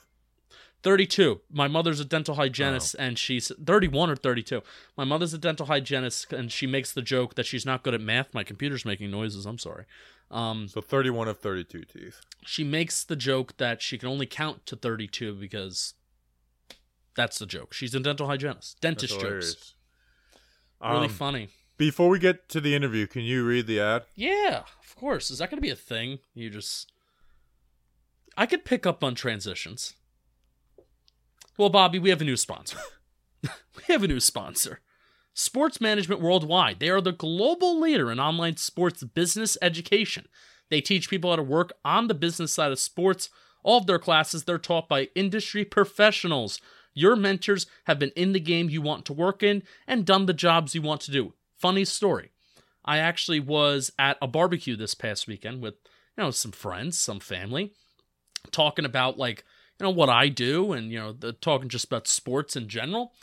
[0.83, 1.41] 32.
[1.51, 3.03] My mother's a dental hygienist Oh.
[3.03, 4.61] and she's 31 or 32.
[4.95, 8.01] My mother's a dental hygienist and she makes the joke that she's not good at
[8.01, 8.33] math.
[8.33, 9.45] My computer's making noises.
[9.45, 9.85] I'm sorry.
[10.29, 12.21] Um, So 31 of 32 teeth.
[12.45, 15.93] she makes the joke that she can only count to 32 because
[17.15, 17.73] that's the joke.
[17.73, 18.79] She's a dental hygienist.
[18.79, 19.73] Dentist jokes.
[20.81, 21.49] Really Um, funny.
[21.77, 24.03] Before we get to the interview, can you read the ad?
[24.15, 25.31] Yeah, of course.
[25.31, 26.19] Is that going to be a thing?
[26.35, 26.91] You just.
[28.37, 29.95] I could pick up on transitions.
[31.57, 32.77] Well, Bobby, we have a new sponsor.
[33.43, 34.81] we have a new sponsor.
[35.33, 36.79] Sports Management Worldwide.
[36.79, 40.27] They are the global leader in online sports business education.
[40.69, 43.29] They teach people how to work on the business side of sports.
[43.63, 46.61] All of their classes, they're taught by industry professionals.
[46.93, 50.33] Your mentors have been in the game you want to work in and done the
[50.33, 51.33] jobs you want to do.
[51.57, 52.31] Funny story.
[52.85, 55.75] I actually was at a barbecue this past weekend with,
[56.17, 57.73] you know, some friends, some family,
[58.51, 59.43] talking about like,
[59.79, 63.13] you know, what I do and, you know, the, talking just about sports in general.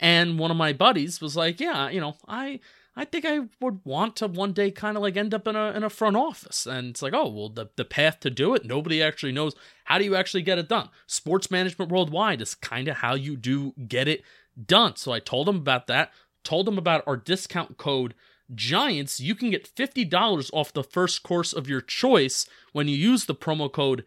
[0.00, 2.60] And one of my buddies was like, "Yeah, you know, I
[2.96, 5.72] I think I would want to one day kind of like end up in a
[5.72, 8.64] in a front office." And it's like, "Oh, well, the the path to do it,
[8.64, 9.54] nobody actually knows.
[9.84, 10.88] How do you actually get it done?
[11.06, 14.22] Sports management worldwide is kind of how you do get it
[14.66, 16.12] done." So I told him about that.
[16.44, 18.14] Told him about our discount code
[18.54, 19.20] Giants.
[19.20, 23.26] You can get fifty dollars off the first course of your choice when you use
[23.26, 24.04] the promo code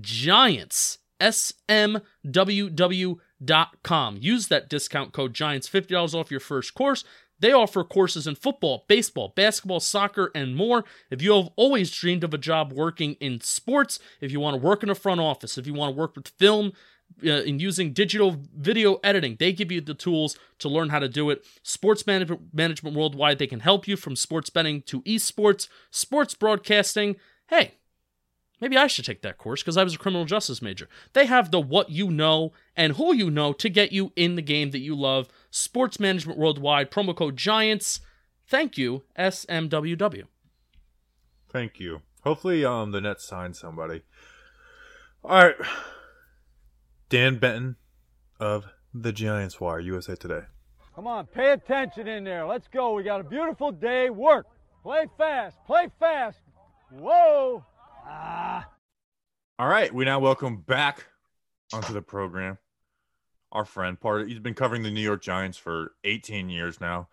[0.00, 0.98] Giants.
[1.20, 1.96] smww.com.
[4.20, 7.04] Use that discount code Giants, $50 off your first course.
[7.40, 10.84] They offer courses in football, baseball, basketball, soccer, and more.
[11.10, 14.66] If you have always dreamed of a job working in sports, if you want to
[14.66, 16.72] work in a front office, if you want to work with film,
[17.24, 21.08] uh, in using digital video editing, they give you the tools to learn how to
[21.08, 21.44] do it.
[21.62, 27.16] Sports management, management worldwide, they can help you from sports betting to esports, sports broadcasting.
[27.48, 27.74] Hey,
[28.60, 30.88] Maybe I should take that course because I was a criminal justice major.
[31.12, 34.42] They have the what you know and who you know to get you in the
[34.42, 35.28] game that you love.
[35.50, 38.00] Sports Management Worldwide, promo code Giants.
[38.46, 40.24] Thank you, SMWW.
[41.50, 42.02] Thank you.
[42.22, 44.02] Hopefully, um, the Nets sign somebody.
[45.22, 45.56] All right,
[47.08, 47.76] Dan Benton
[48.38, 50.42] of the Giants Wire, USA Today.
[50.94, 52.46] Come on, pay attention in there.
[52.46, 52.94] Let's go.
[52.94, 54.10] We got a beautiful day.
[54.10, 54.46] Work.
[54.82, 55.56] Play fast.
[55.66, 56.38] Play fast.
[56.90, 57.64] Whoa.
[58.06, 58.68] Ah.
[59.58, 61.06] All right, we now welcome back
[61.72, 62.58] onto the program
[63.54, 63.98] our friend.
[63.98, 67.08] Part of, he's been covering the New York Giants for 18 years now.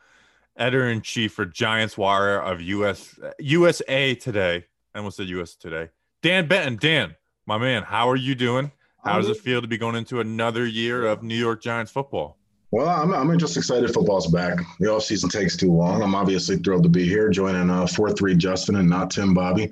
[0.57, 4.65] Editor in chief for Giants Wire of US USA Today.
[4.93, 5.89] I almost said US Today.
[6.21, 8.71] Dan Benton, Dan, my man, how are you doing?
[9.03, 12.37] How does it feel to be going into another year of New York Giants football?
[12.69, 14.59] Well, I'm, I'm just excited football's back.
[14.79, 16.03] The offseason takes too long.
[16.03, 19.71] I'm obviously thrilled to be here joining uh, 4 3 Justin and not Tim Bobby.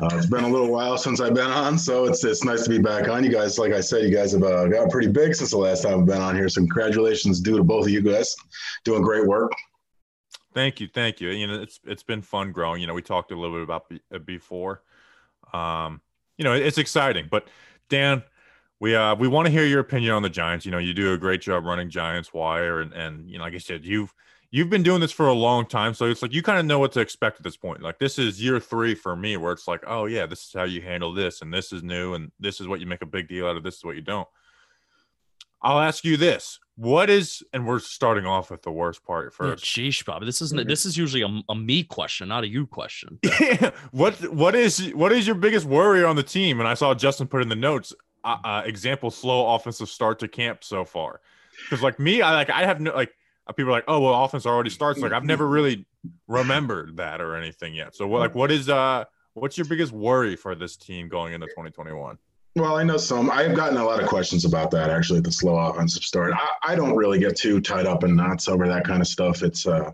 [0.00, 2.70] Uh, it's been a little while since I've been on, so it's it's nice to
[2.70, 3.24] be back on.
[3.24, 5.82] You guys, like I said, you guys have uh, got pretty big since the last
[5.82, 6.48] time I've been on here.
[6.48, 8.34] So congratulations due to both of you guys,
[8.84, 9.52] doing great work.
[10.54, 11.30] Thank you, thank you.
[11.30, 12.80] You know, it's it's been fun growing.
[12.80, 14.82] You know, we talked a little bit about uh, before.
[15.52, 16.00] Um,
[16.38, 17.26] you know, it's exciting.
[17.30, 17.48] But
[17.88, 18.22] Dan,
[18.80, 20.64] we uh we want to hear your opinion on the Giants.
[20.64, 23.54] You know, you do a great job running Giants Wire, and and you know, like
[23.54, 24.14] I said, you've
[24.52, 26.78] you've been doing this for a long time, so it's like you kind of know
[26.78, 27.82] what to expect at this point.
[27.82, 30.64] Like this is year three for me, where it's like, oh yeah, this is how
[30.64, 33.26] you handle this, and this is new, and this is what you make a big
[33.26, 33.64] deal out of.
[33.64, 34.28] This is what you don't.
[35.62, 39.50] I'll ask you this: What is, and we're starting off with the worst part Yeah,
[39.50, 39.64] first.
[39.64, 40.24] Sheesh, Bob.
[40.24, 40.68] This isn't.
[40.68, 43.18] This is usually a, a me question, not a you question.
[43.22, 43.70] yeah.
[43.90, 46.60] what what is what is your biggest worry on the team?
[46.60, 47.94] And I saw Justin put in the notes.
[48.24, 51.20] Uh, uh, example: slow offensive start to camp so far.
[51.64, 53.12] Because like me, I like I have no like
[53.48, 55.00] people are like, oh well, offense already starts.
[55.00, 55.86] Like I've never really
[56.28, 57.94] remembered that or anything yet.
[57.94, 61.46] So what like what is uh what's your biggest worry for this team going into
[61.46, 62.18] 2021?
[62.54, 63.30] Well, I know some.
[63.30, 65.20] I've gotten a lot of questions about that actually.
[65.20, 66.34] The slow offensive start.
[66.34, 69.42] I, I don't really get too tied up in knots over that kind of stuff.
[69.42, 69.92] It's uh,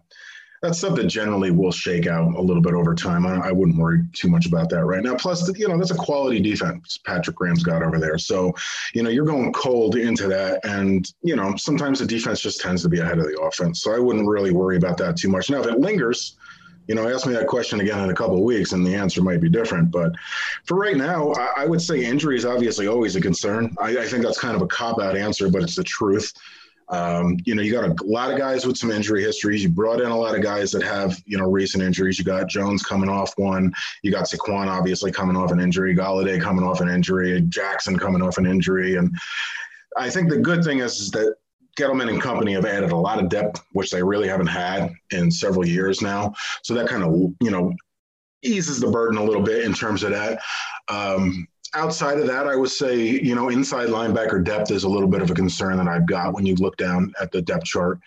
[0.62, 3.27] that's stuff that generally will shake out a little bit over time.
[3.27, 5.14] I, I wouldn't worry too much about that right now.
[5.14, 8.18] Plus, you know, that's a quality defense Patrick Graham's got over there.
[8.18, 8.55] So,
[8.94, 12.83] you know, you're going cold into that, and you know, sometimes the defense just tends
[12.83, 13.83] to be ahead of the offense.
[13.83, 15.51] So I wouldn't really worry about that too much.
[15.51, 16.37] Now, if it lingers
[16.88, 19.23] you know, ask me that question again in a couple of weeks, and the answer
[19.23, 19.90] might be different.
[19.90, 20.12] But
[20.64, 23.77] for right now, I, I would say injury is obviously always a concern.
[23.79, 26.33] I, I think that's kind of a cop out answer, but it's the truth.
[26.90, 29.62] Um, you know, you got a lot of guys with some injury histories.
[29.62, 32.18] You brought in a lot of guys that have, you know, recent injuries.
[32.18, 33.72] You got Jones coming off one.
[34.03, 35.94] You got Saquon obviously coming off an injury.
[35.94, 37.40] Golladay coming off an injury.
[37.42, 38.96] Jackson coming off an injury.
[38.96, 39.14] And
[39.96, 41.35] I think the good thing is, is that
[41.79, 45.31] Gettleman and company have added a lot of depth, which they really haven't had in
[45.31, 46.35] several years now.
[46.62, 47.72] So that kind of, you know,
[48.42, 50.40] eases the burden a little bit in terms of that.
[50.88, 55.09] Um, outside of that, I would say, you know, inside linebacker depth is a little
[55.09, 58.00] bit of a concern that I've got when you look down at the depth chart.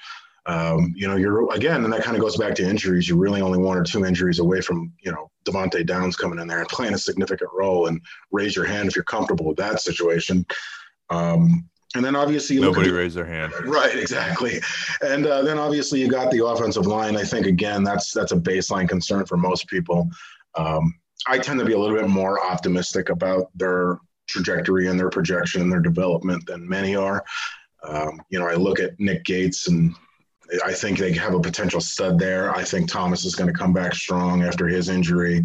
[0.48, 3.08] Um, you know, you're again, and that kind of goes back to injuries.
[3.08, 6.48] You're really only one or two injuries away from, you know, Devante Downs coming in
[6.48, 7.88] there and playing a significant role.
[7.88, 10.46] And raise your hand if you're comfortable with that situation.
[11.12, 13.54] Um, and then obviously Nobody at, raised their hand.
[13.66, 14.62] Right, exactly.
[15.02, 17.18] And uh, then obviously you got the offensive line.
[17.18, 20.10] I think again that's that's a baseline concern for most people.
[20.56, 20.96] Um,
[21.28, 25.62] I tend to be a little bit more optimistic about their trajectory and their projection
[25.62, 27.24] and their development than many are.
[27.84, 29.96] Um, you know, I look at Nick Gates and
[30.66, 32.56] I think they have a potential stud there.
[32.56, 35.44] I think Thomas is going to come back strong after his injury.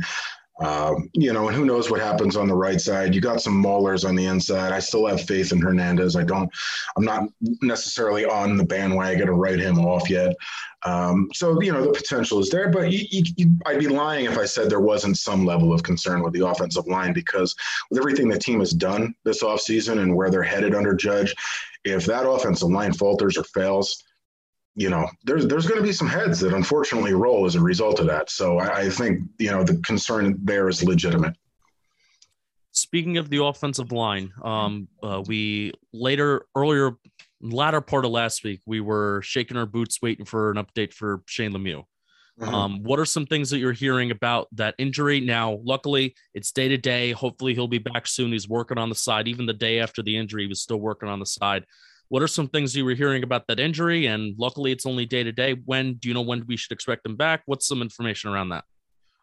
[0.65, 3.15] Um, you know, and who knows what happens on the right side.
[3.15, 4.73] You got some maulers on the inside.
[4.73, 6.17] I still have faith in Hernandez.
[6.17, 6.51] I don't,
[6.97, 7.29] I'm not
[7.61, 10.35] necessarily on the bandwagon to write him off yet.
[10.87, 14.39] Um, so, you know, the potential is there, but you, you, I'd be lying if
[14.39, 17.55] I said there wasn't some level of concern with the offensive line because
[17.91, 21.35] with everything the team has done this offseason and where they're headed under Judge,
[21.85, 24.05] if that offensive line falters or fails,
[24.77, 27.99] you know, there's there's going to be some heads that unfortunately roll as a result
[27.99, 28.31] of that.
[28.31, 31.35] So I, I think you know the concern there is legitimate.
[32.73, 36.93] Speaking of the offensive line, um, uh, we later earlier
[37.41, 41.23] latter part of last week we were shaking our boots waiting for an update for
[41.27, 41.85] Shane Lemieux.
[42.41, 42.53] Mhm.
[42.53, 45.21] Um, what are some things that you're hearing about that injury?
[45.21, 47.13] Now, luckily, it's day to day.
[47.13, 48.31] Hopefully, he'll be back soon.
[48.33, 49.27] He's working on the side.
[49.27, 51.65] Even the day after the injury, he was still working on the side.
[52.09, 54.07] What are some things you were hearing about that injury?
[54.07, 55.55] And luckily, it's only day to day.
[55.65, 57.43] When do you know when we should expect him back?
[57.47, 58.65] What's some information around that?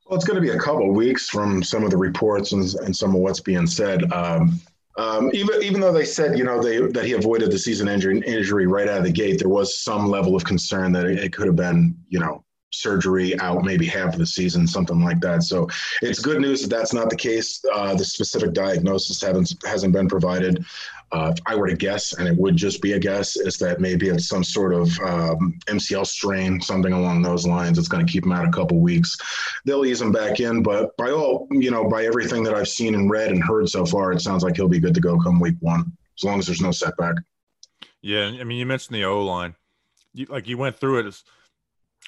[0.05, 2.95] Well, it's going to be a couple weeks from some of the reports and, and
[2.95, 4.11] some of what's being said.
[4.11, 4.59] Um,
[4.97, 8.21] um, even even though they said you know they that he avoided the season injury
[8.27, 11.33] injury right out of the gate, there was some level of concern that it, it
[11.33, 15.43] could have been you know surgery out maybe half of the season, something like that.
[15.43, 15.67] So
[16.01, 17.63] it's good news that that's not the case.
[17.71, 20.65] Uh, the specific diagnosis haven't hasn't been provided.
[21.13, 23.79] Uh, if I were to guess, and it would just be a guess, is that
[23.79, 27.77] maybe it's some sort of um, MCL strain, something along those lines.
[27.77, 29.15] It's going to keep him out a couple weeks.
[29.63, 32.95] They'll ease him back in, but by all you know, by everything that I've seen
[32.95, 35.39] and read and heard so far, it sounds like he'll be good to go come
[35.39, 37.15] week one, as long as there's no setback.
[38.01, 39.53] Yeah, I mean, you mentioned the O line.
[40.27, 41.23] Like you went through it.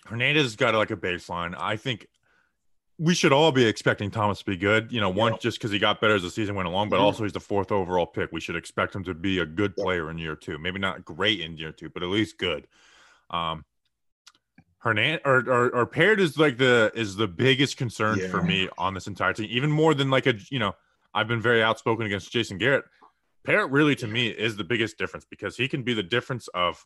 [0.07, 1.55] Hernandez got like a baseline.
[1.57, 2.07] I think
[2.97, 4.91] we should all be expecting Thomas to be good.
[4.91, 5.39] You know, one Yeah.
[5.39, 7.03] just because he got better as the season went along, but Mhm.
[7.03, 8.31] also he's the fourth overall pick.
[8.31, 10.57] We should expect him to be a good player in year two.
[10.57, 12.67] Maybe not great in year two, but at least good.
[13.29, 13.65] Um,
[14.79, 18.93] Hernandez or, or or Peart is like the is the biggest concern for me on
[18.93, 20.75] this entire team, even more than like a you know
[21.13, 22.85] I've been very outspoken against Jason Garrett.
[23.43, 26.85] Peart really to me is the biggest difference because he can be the difference of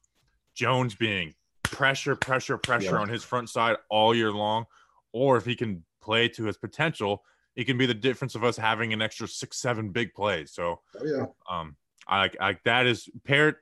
[0.56, 3.02] Jones being pressure, pressure, pressure Yeah.
[3.02, 4.66] on his front side all year long,
[5.12, 7.24] or if he can play to his potential,
[7.56, 10.52] it can be the difference of us having an extra six, seven big plays.
[10.52, 11.26] So, Oh, yeah.
[11.50, 11.76] um,
[12.08, 13.58] I like I, that is Peart.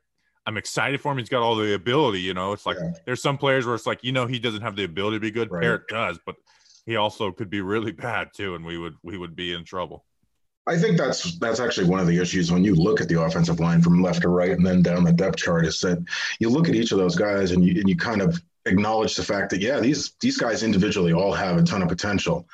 [0.46, 1.18] I'm excited for him.
[1.18, 2.22] He's got all the ability.
[2.22, 2.92] You know, it's like Yeah.
[3.06, 5.32] there's some players where it's like you know he doesn't have the ability to be
[5.32, 5.52] good.
[5.52, 5.62] Right.
[5.64, 6.36] Peart does, but
[6.86, 10.06] he also could be really bad too, and we would we would be in trouble.
[10.68, 13.60] I think that's that's actually one of the issues when you look at the offensive
[13.60, 15.98] line from left to right and then down the depth chart is that
[16.40, 19.24] you look at each of those guys and you and you kind of acknowledge the
[19.24, 22.48] fact that yeah these these guys individually all have a ton of potential.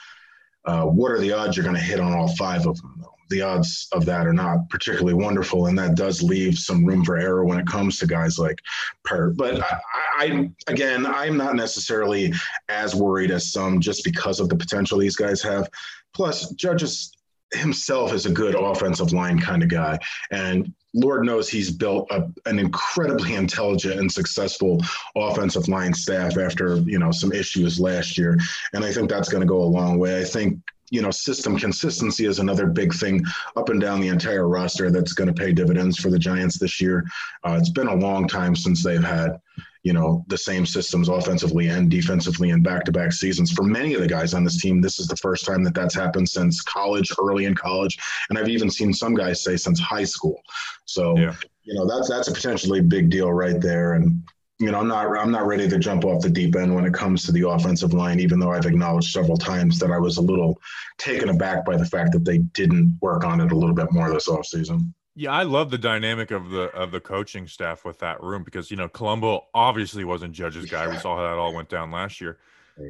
[0.65, 2.95] Uh, what are the odds you're going to hit on all five of them?
[3.01, 3.09] Though?
[3.29, 7.17] The odds of that are not particularly wonderful, and that does leave some room for
[7.17, 8.59] error when it comes to guys like
[9.05, 9.35] Peart.
[9.37, 9.79] But I,
[10.19, 12.33] I again, I'm not necessarily
[12.69, 15.69] as worried as some just because of the potential these guys have.
[16.13, 17.11] Plus, Judges
[17.53, 19.97] himself is a good offensive line kind of guy.
[20.31, 24.79] And Lord knows he's built a, an incredibly intelligent and successful
[25.15, 28.37] offensive line staff after, you know, some issues last year.
[28.73, 30.19] And I think that's going to go a long way.
[30.19, 30.59] I think,
[30.91, 33.23] you know, system consistency is another big thing
[33.55, 36.79] up and down the entire roster that's going to pay dividends for the Giants this
[36.79, 37.03] year.
[37.43, 39.39] Uh, it's been a long time since they've had
[39.83, 43.51] you know the same systems offensively and defensively in back-to-back seasons.
[43.51, 45.93] For many of the guys on this team this is the first time that that's
[45.95, 47.97] happened since college early in college
[48.29, 50.41] and i've even seen some guys say since high school.
[50.85, 51.35] So Yeah.
[51.63, 53.93] you know that's that's a potentially big deal right there.
[53.93, 54.23] And
[54.59, 56.93] you know i'm not i'm not ready to jump off the deep end when it
[56.93, 60.21] comes to the offensive line even though i've acknowledged several times that i was a
[60.21, 60.57] little
[60.99, 64.11] taken aback by the fact that they didn't work on it a little bit more
[64.11, 68.21] this offseason Yeah, I love the dynamic of the of the coaching staff with that
[68.23, 70.87] room because you know Colombo obviously wasn't Judge's guy.
[70.87, 72.39] We saw how that all went down last year.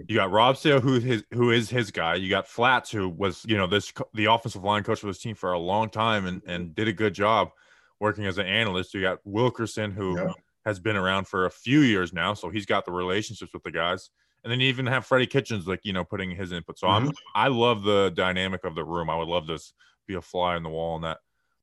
[0.07, 2.15] You got Rob Sale, who his who is his guy.
[2.15, 5.35] You got Flats, who was you know this the offensive line coach for this team
[5.35, 6.49] for a long time and mm-hmm.
[6.49, 7.51] and did a good job
[7.99, 8.93] working as an analyst.
[8.93, 10.35] You got Wilkerson, who Yep.
[10.65, 13.71] has been around for a few years now, so he's got the relationships with the
[13.71, 14.09] guys.
[14.43, 16.79] And then you even have Freddie Kitchens, like you know, putting his input.
[16.79, 17.11] So I'm mm-hmm.
[17.35, 19.09] I love the dynamic of the room.
[19.09, 19.59] I would love to
[20.07, 21.17] be a fly on the wall in that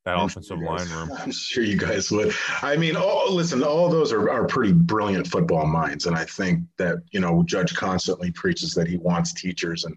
[0.05, 1.11] that I'm offensive sure line room.
[1.19, 2.33] I'm sure you guys would.
[2.61, 6.05] I mean, all, listen, all those are, are pretty brilliant football minds.
[6.05, 9.85] And I think that, you know, Judge constantly preaches that he wants teachers.
[9.85, 9.95] And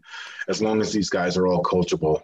[0.49, 2.21] as long as these guys are all coachable,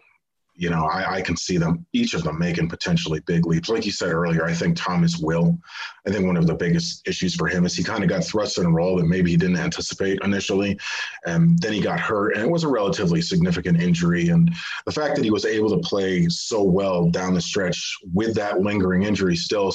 [0.54, 3.68] you know, I, I can see them, each of them making potentially big leaps.
[3.68, 5.58] Like you said earlier, I think Thomas will.
[6.06, 8.58] I think one of the biggest issues for him is he kind of got thrust
[8.58, 10.78] in a role that maybe he didn't anticipate initially.
[11.26, 14.28] And then he got hurt, and it was a relatively significant injury.
[14.28, 14.50] And
[14.84, 18.60] the fact that he was able to play so well down the stretch with that
[18.60, 19.70] lingering injury still,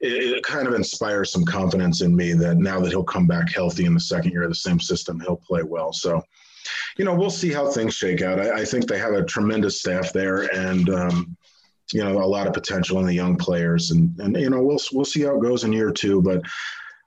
[0.00, 3.52] it, it kind of inspires some confidence in me that now that he'll come back
[3.52, 5.92] healthy in the second year of the same system, he'll play well.
[5.92, 6.22] So,
[6.96, 8.40] you know, we'll see how things shake out.
[8.40, 11.36] I, I think they have a tremendous staff there, and um,
[11.92, 14.80] you know, a lot of potential in the young players, and and you know, we'll
[14.92, 16.42] we'll see how it goes in year two, but.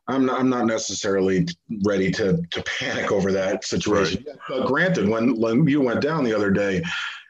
[0.09, 1.45] I'm not, I'm not necessarily
[1.83, 4.23] ready to to panic over that situation.
[4.47, 6.81] But granted, when when you went down the other day,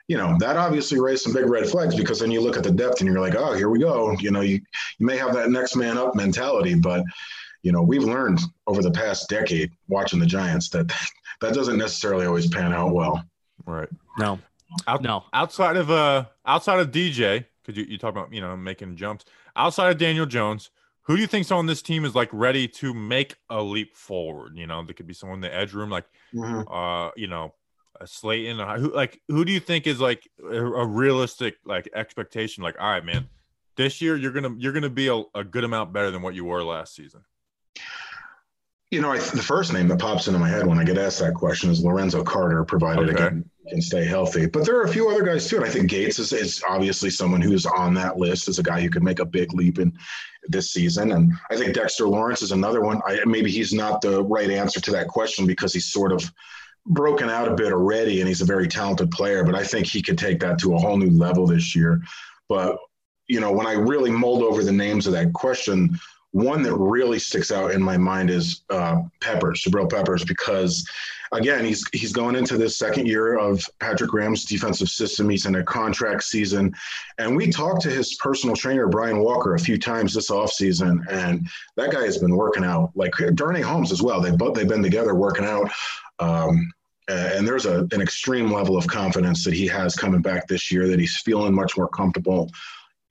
[0.08, 2.70] you know that obviously raised some big red flags because then you look at the
[2.70, 4.16] depth and you're like, oh, here we go.
[4.20, 4.62] You know, you
[5.00, 7.04] you may have that next man up mentality, but
[7.64, 10.92] you know we've learned over the past decade watching the Giants that
[11.42, 13.24] that doesn't necessarily always pan out well.
[13.66, 13.90] Right.
[14.18, 14.40] No,
[14.88, 15.24] Out, no.
[15.34, 19.26] outside of uh outside of DJ, because you, you talk about you know making jumps.
[19.56, 20.70] Outside of Daniel Jones,
[21.04, 24.58] who do you think's on this team is like ready to make a leap forward?
[24.58, 26.06] You know, there could be someone in the edge room, like
[26.70, 27.54] uh, you know,
[28.00, 28.60] a Slayton.
[28.80, 32.64] Who like who do you think is like a, a realistic like expectation?
[32.64, 33.28] Like, all right, man,
[33.76, 36.46] this year you're gonna you're gonna be a, a good amount better than what you
[36.46, 37.22] were last season.
[38.92, 41.20] You know, I, the first name that pops into my head when I get asked
[41.20, 43.26] that question is Lorenzo Carter, provided Okay.
[43.26, 44.46] again can stay healthy.
[44.46, 47.10] But there are a few other guys too, and I think Gates is, is obviously
[47.10, 49.94] someone who's on that list as a guy who could make a big leap in
[50.48, 51.12] this season.
[51.12, 53.02] And I think Dexter Lawrence is another one.
[53.06, 56.32] I, maybe he's not the right answer to that question because he's sort of
[56.86, 59.44] broken out a bit already, and he's a very talented player.
[59.44, 62.02] But I think he could take that to a whole new level this year.
[62.50, 62.78] But
[63.28, 66.00] you know, when I really mulled over the names of that question,
[66.32, 70.88] one that really sticks out in my mind is uh, Peppers, Jabril Peppers, because
[71.32, 75.30] again, he's he's going into this second year of Patrick Graham's defensive system.
[75.30, 76.74] He's in a contract season,
[77.18, 81.48] and we talked to his personal trainer Brian Walker a few times this offseason, and
[81.76, 84.22] that guy has been working out like Darnay Holmes as well.
[84.22, 85.70] They both they've been together working out.
[86.20, 86.72] Um,
[87.10, 90.88] and there's a, an extreme level of confidence that he has coming back this year
[90.90, 92.52] that he's feeling much more comfortable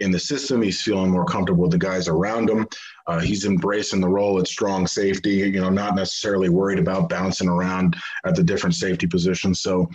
[0.00, 0.62] in the system.
[0.62, 2.66] He's feeling more comfortable with the guys around him.
[3.06, 7.48] Uh, he's embracing the role at strong safety, you know, not necessarily worried about bouncing
[7.48, 9.60] around at the different safety positions.
[9.60, 9.88] So,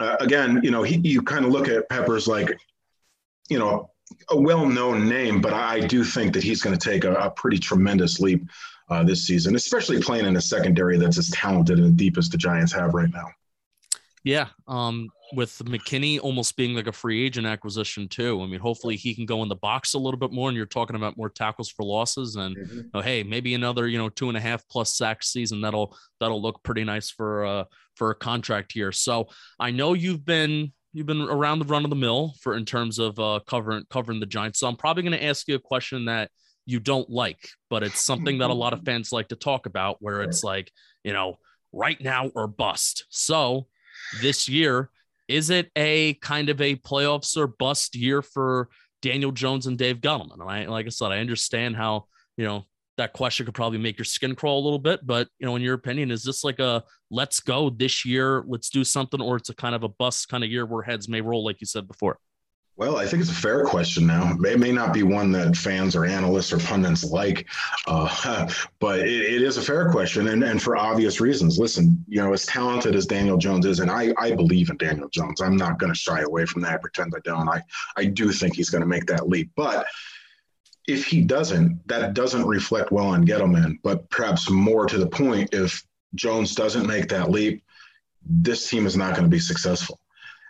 [0.00, 2.58] uh, again, you know, he, you kind of look at Peppers like,
[3.48, 3.90] you know,
[4.30, 7.30] a well known name, but I do think that he's going to take a, a
[7.30, 8.48] pretty tremendous leap
[8.90, 12.38] uh, this season, especially playing in a secondary that's as talented and deep as the
[12.38, 13.26] Giants have right now.
[14.24, 14.48] Yeah.
[14.66, 18.40] Um, with McKinney almost being like a free agent acquisition too.
[18.42, 20.48] I mean, hopefully he can go in the box a little bit more.
[20.48, 22.80] And you're talking about more tackles for losses, and mm-hmm.
[22.94, 26.40] oh, hey, maybe another you know two and a half plus sack season that'll that'll
[26.40, 27.64] look pretty nice for uh
[27.96, 28.92] for a contract here.
[28.92, 32.64] So I know you've been you've been around the run of the mill for in
[32.64, 34.60] terms of uh covering covering the Giants.
[34.60, 36.30] So I'm probably going to ask you a question that
[36.64, 39.96] you don't like, but it's something that a lot of fans like to talk about,
[40.00, 40.70] where it's like
[41.04, 41.38] you know
[41.72, 43.04] right now or bust.
[43.10, 43.66] So
[44.22, 44.90] this year
[45.28, 48.68] is it a kind of a playoffs or bust year for
[49.02, 50.44] Daniel Jones and Dave Gettleman?
[50.46, 52.06] I, like I said, I understand how,
[52.36, 52.64] you know,
[52.96, 55.62] that question could probably make your skin crawl a little bit, but you know, in
[55.62, 59.50] your opinion, is this like a let's go this year, let's do something, or it's
[59.50, 61.86] a kind of a bust kind of year where heads may roll, like you said
[61.86, 62.18] before?
[62.78, 64.38] Well, I think it's a fair question now.
[64.44, 67.48] It may not be one that fans or analysts or pundits like,
[67.88, 68.48] uh,
[68.78, 71.58] but it, it is a fair question, and, and for obvious reasons.
[71.58, 75.08] Listen, you know, as talented as Daniel Jones is, and I, I believe in Daniel
[75.08, 75.40] Jones.
[75.40, 76.80] I'm not going to shy away from that.
[76.80, 77.48] Pretend I don't.
[77.48, 77.64] I,
[77.96, 79.50] I do think he's going to make that leap.
[79.56, 79.84] But
[80.86, 83.78] if he doesn't, that doesn't reflect well on Gettleman.
[83.82, 87.64] But perhaps more to the point, if Jones doesn't make that leap,
[88.24, 89.98] this team is not going to be successful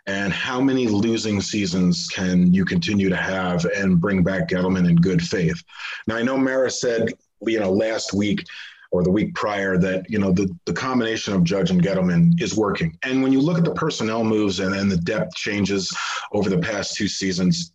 [0.07, 4.95] and how many losing seasons can you continue to have and bring back Gettleman in
[4.95, 5.63] good faith?
[6.07, 8.45] Now, I know Mara said, you know, last week
[8.91, 12.55] or the week prior that, you know, the, the combination of Judge and Gettleman is
[12.55, 12.97] working.
[13.03, 15.95] And when you look at the personnel moves and, and the depth changes
[16.31, 17.73] over the past two seasons,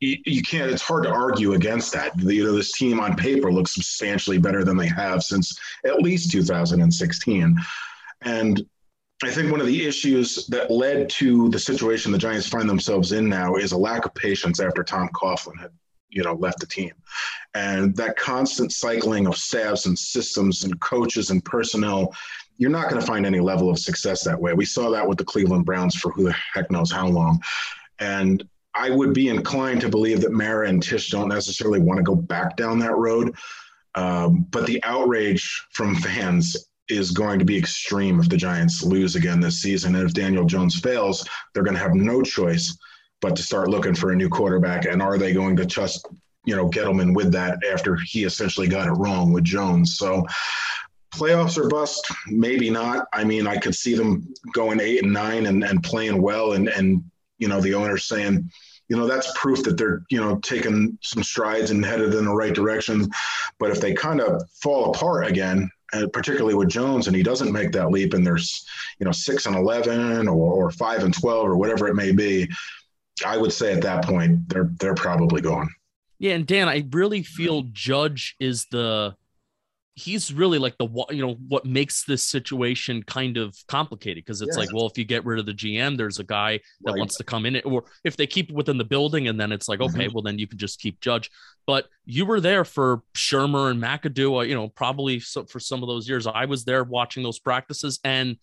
[0.00, 2.18] you, you can't, it's hard to argue against that.
[2.20, 6.32] You know, this team on paper looks substantially better than they have since at least
[6.32, 7.56] 2016.
[8.24, 8.66] And
[9.24, 13.12] I think one of the issues that led to the situation the Giants find themselves
[13.12, 15.70] in now is a lack of patience after Tom Coughlin had,
[16.08, 16.92] you know, left the team.
[17.54, 22.14] And that constant cycling of staffs and systems and coaches and personnel,
[22.58, 24.54] you're not going to find any level of success that way.
[24.54, 27.40] We saw that with the Cleveland Browns for who the heck knows how long.
[27.98, 28.42] And
[28.74, 32.14] I would be inclined to believe that Mara and Tisch don't necessarily want to go
[32.14, 33.36] back down that road.
[33.94, 36.56] Um, but the outrage from fans
[36.96, 39.94] is going to be extreme if the Giants lose again this season.
[39.94, 42.76] And if Daniel Jones fails, they're going to have no choice
[43.20, 44.84] but to start looking for a new quarterback.
[44.84, 46.06] And are they going to trust,
[46.44, 49.96] you know, Gettleman with that after he essentially got it wrong with Jones?
[49.96, 50.26] So
[51.14, 53.06] playoffs or bust, maybe not.
[53.12, 56.68] I mean, I could see them going eight and nine and, and playing well and
[56.68, 57.04] and
[57.42, 58.48] you know, the owner saying,
[58.88, 62.34] you know, that's proof that they're, you know, taking some strides and headed in the
[62.34, 63.10] right direction.
[63.58, 67.52] But if they kind of fall apart again, Uh, particularly with Jones, and he doesn't
[67.52, 68.66] make that leap, and there's
[68.98, 72.48] you know six and eleven or, or five and twelve or whatever it may be,
[73.26, 75.68] I would say at that point they're they're probably gone.
[76.18, 79.16] Yeah, and Dan, I really feel Judge is the
[79.94, 84.56] he's really like the you know what makes this situation kind of complicated because it's
[84.56, 86.98] like well if you get rid of the gm there's a guy that right.
[86.98, 89.52] wants to come in it or if they keep it within the building and then
[89.52, 90.14] it's like okay mm-hmm.
[90.14, 91.30] well then you can just keep judge
[91.66, 95.82] but you were there for shurmur and mcadoo uh, you know probably so, for some
[95.82, 98.38] of those years i was there watching those practices and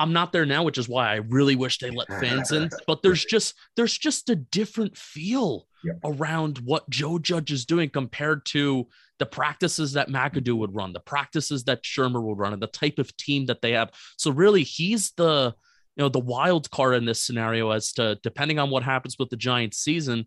[0.00, 2.70] I'm not there now, which is why I really wish they let fans in.
[2.86, 5.92] But there's just there's just a different feel yeah.
[6.02, 8.88] around what Joe Judge is doing compared to
[9.18, 12.98] the practices that McAdoo would run, the practices that Shurmur would run, and the type
[12.98, 13.90] of team that they have.
[14.16, 15.54] So really, he's the
[15.96, 19.28] you know the wild card in this scenario as to depending on what happens with
[19.28, 20.24] the Giants season,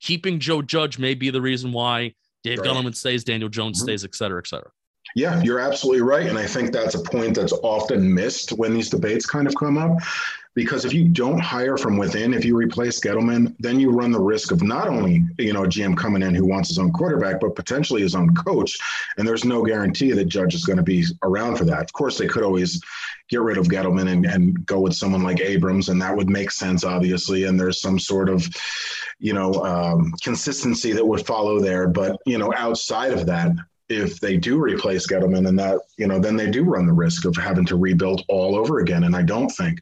[0.00, 2.12] keeping Joe Judge may be the reason why
[2.44, 2.68] Dave right.
[2.68, 3.84] Gettleman stays, Daniel Jones mm-hmm.
[3.84, 4.70] stays, et cetera, et cetera.
[5.16, 6.26] Yeah, you're absolutely right.
[6.26, 9.78] And I think that's a point that's often missed when these debates kind of come
[9.78, 9.96] up.
[10.52, 14.20] Because if you don't hire from within, if you replace Gettleman, then you run the
[14.20, 17.54] risk of not only, you know, GM coming in who wants his own quarterback, but
[17.54, 18.78] potentially his own coach.
[19.16, 21.84] And there's no guarantee that Judge is going to be around for that.
[21.84, 22.82] Of course, they could always
[23.30, 26.50] get rid of Gettleman and, and go with someone like Abrams, and that would make
[26.50, 27.44] sense, obviously.
[27.44, 28.46] And there's some sort of,
[29.18, 31.88] you know, um, consistency that would follow there.
[31.88, 33.52] But, you know, outside of that,
[33.88, 37.24] if they do replace Gettleman and that, you know, then they do run the risk
[37.24, 39.04] of having to rebuild all over again.
[39.04, 39.80] And I don't think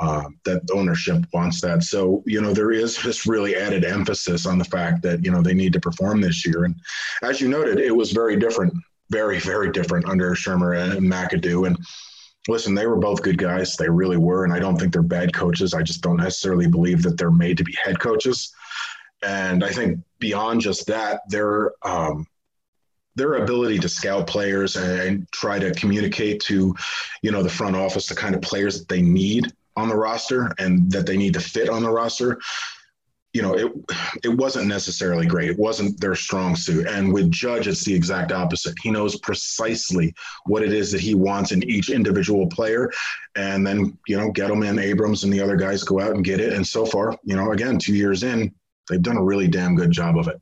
[0.00, 1.82] uh, that ownership wants that.
[1.82, 5.42] So, you know, there is this really added emphasis on the fact that, you know,
[5.42, 6.64] they need to perform this year.
[6.64, 6.74] And
[7.22, 8.72] as you noted, it was very different,
[9.10, 11.66] very, very different under Shurmur and McAdoo.
[11.66, 11.78] And
[12.48, 13.76] listen, they were both good guys.
[13.76, 14.44] They really were.
[14.44, 15.74] And I don't think they're bad coaches.
[15.74, 18.52] I just don't necessarily believe that they're made to be head coaches.
[19.22, 22.26] And I think beyond just that, they're, um,
[23.16, 26.74] their ability to scout players and, try to communicate to,
[27.22, 30.52] you know, the front office the kind of players that they need on the roster
[30.58, 32.38] and that they need to fit on the roster.
[33.32, 33.72] you know, it
[34.24, 35.50] it wasn't necessarily great.
[35.50, 36.88] It wasn't their strong suit.
[36.88, 38.74] And with Judge, it's the exact opposite.
[38.82, 40.14] He knows precisely
[40.46, 42.90] what it is that he wants in each individual player,
[43.36, 46.52] and then you know, Gettleman, Abrams, and the other guys go out and get it.
[46.52, 48.52] And so far, you know, again, two years in,
[48.88, 50.40] they've done a really damn good job of it.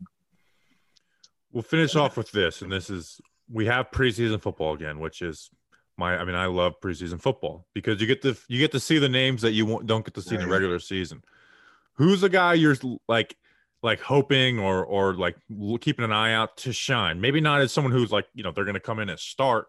[1.59, 5.51] We'll finish off with this, and this is we have preseason football again, which is
[5.97, 6.17] my.
[6.17, 9.09] I mean, I love preseason football because you get to you get to see the
[9.09, 11.23] names that you don't get to see in the regular season
[11.99, 12.77] who's the guy you're
[13.09, 13.37] like
[13.83, 15.37] like hoping or or like
[15.81, 17.21] keeping an eye out to shine?
[17.21, 19.67] Maybe not as someone who's like you know they're going to come in and start,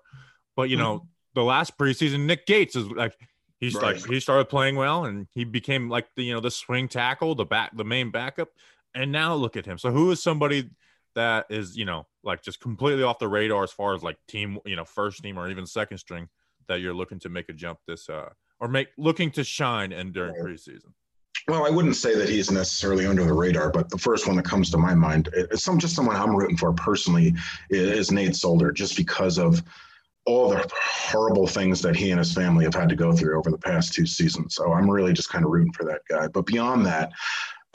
[0.56, 1.08] but you know mm-hmm.
[1.34, 3.16] the last preseason Nick Gates is like
[3.60, 3.96] he's right.
[3.96, 7.36] like he started playing well and he became like the you know the swing tackle,
[7.36, 8.50] the back the main backup,
[8.96, 9.78] and now look at him.
[9.78, 10.70] So who is somebody
[11.16, 14.60] that is you know like just completely off the radar as far as like team
[14.66, 16.28] you know first team or even second string
[16.68, 18.30] that you're looking to make a jump this uh
[18.60, 20.94] or make looking to shine and during preseason?
[21.48, 24.46] Well, I wouldn't say that he's necessarily under the radar, but the first one that
[24.46, 27.34] comes to my mind is some just someone I'm rooting for personally
[27.70, 29.64] is Nate Solder, just because of
[30.26, 33.50] all the horrible things that he and his family have had to go through over
[33.50, 34.54] the past two seasons.
[34.56, 36.28] So I'm really just kind of rooting for that guy.
[36.28, 37.12] But beyond that,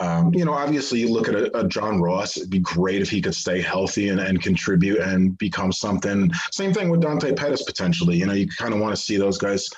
[0.01, 3.09] um, you know, obviously you look at a, a, John Ross, it'd be great if
[3.09, 6.31] he could stay healthy and, and contribute and become something.
[6.51, 8.17] Same thing with Dante Pettis potentially.
[8.17, 9.69] You know, you kind of want to see those guys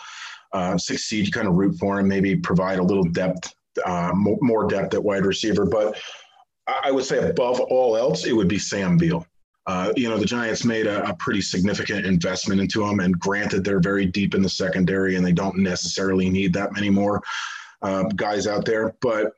[0.54, 1.28] uh, succeed.
[1.28, 3.54] You kind of root for him, maybe provide a little depth
[3.86, 5.66] uh, more depth at wide receiver.
[5.66, 6.00] But
[6.68, 9.26] I would say above all else, it would be Sam Beal.
[9.68, 13.66] Uh, you know, the Giants made a, a, pretty significant investment into him, and granted,
[13.66, 17.22] they're very deep in the secondary, and they don't necessarily need that many more
[17.82, 18.96] uh, guys out there.
[19.02, 19.34] But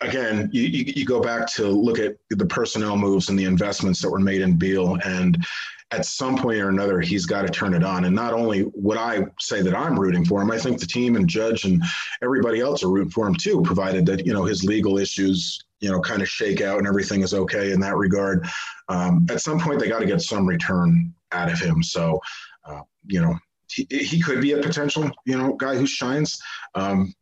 [0.00, 4.00] again, you, you, you, go back to look at the personnel moves and the investments
[4.02, 5.44] that were made in Beal, and
[5.90, 8.04] at some point or another, he's got to turn it on.
[8.04, 11.16] And not only would I say that I'm rooting for him, I think the team
[11.16, 11.82] and Judge and
[12.22, 15.90] everybody else are rooting for him too, provided that you know his legal issues you
[15.90, 18.46] know kind of shake out and everything is okay in that regard.
[18.88, 21.82] Um, at some point, they got to get some return out of him.
[21.82, 22.20] So,
[22.64, 23.38] uh, you know,
[23.70, 26.40] he, he could be a potential you know guy who shines.
[26.74, 27.14] Um,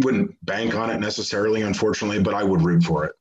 [0.00, 3.12] wouldn't bank on it necessarily, unfortunately, but I would root for it.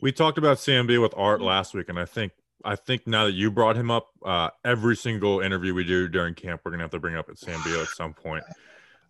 [0.00, 2.32] We talked about Beal with Art last week, and I think
[2.64, 6.34] I think now that you brought him up, uh, every single interview we do during
[6.34, 8.44] camp, we're gonna have to bring up at Sam Beal at some point.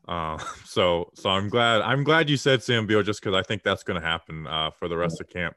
[0.06, 3.62] Uh, so so I'm glad I'm glad you said Sam Beal just because I think
[3.62, 5.56] that's gonna happen uh, for the rest of camp.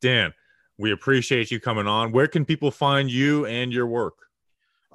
[0.00, 0.34] Dan,
[0.78, 2.12] we appreciate you coming on.
[2.12, 4.14] Where can people find you and your work?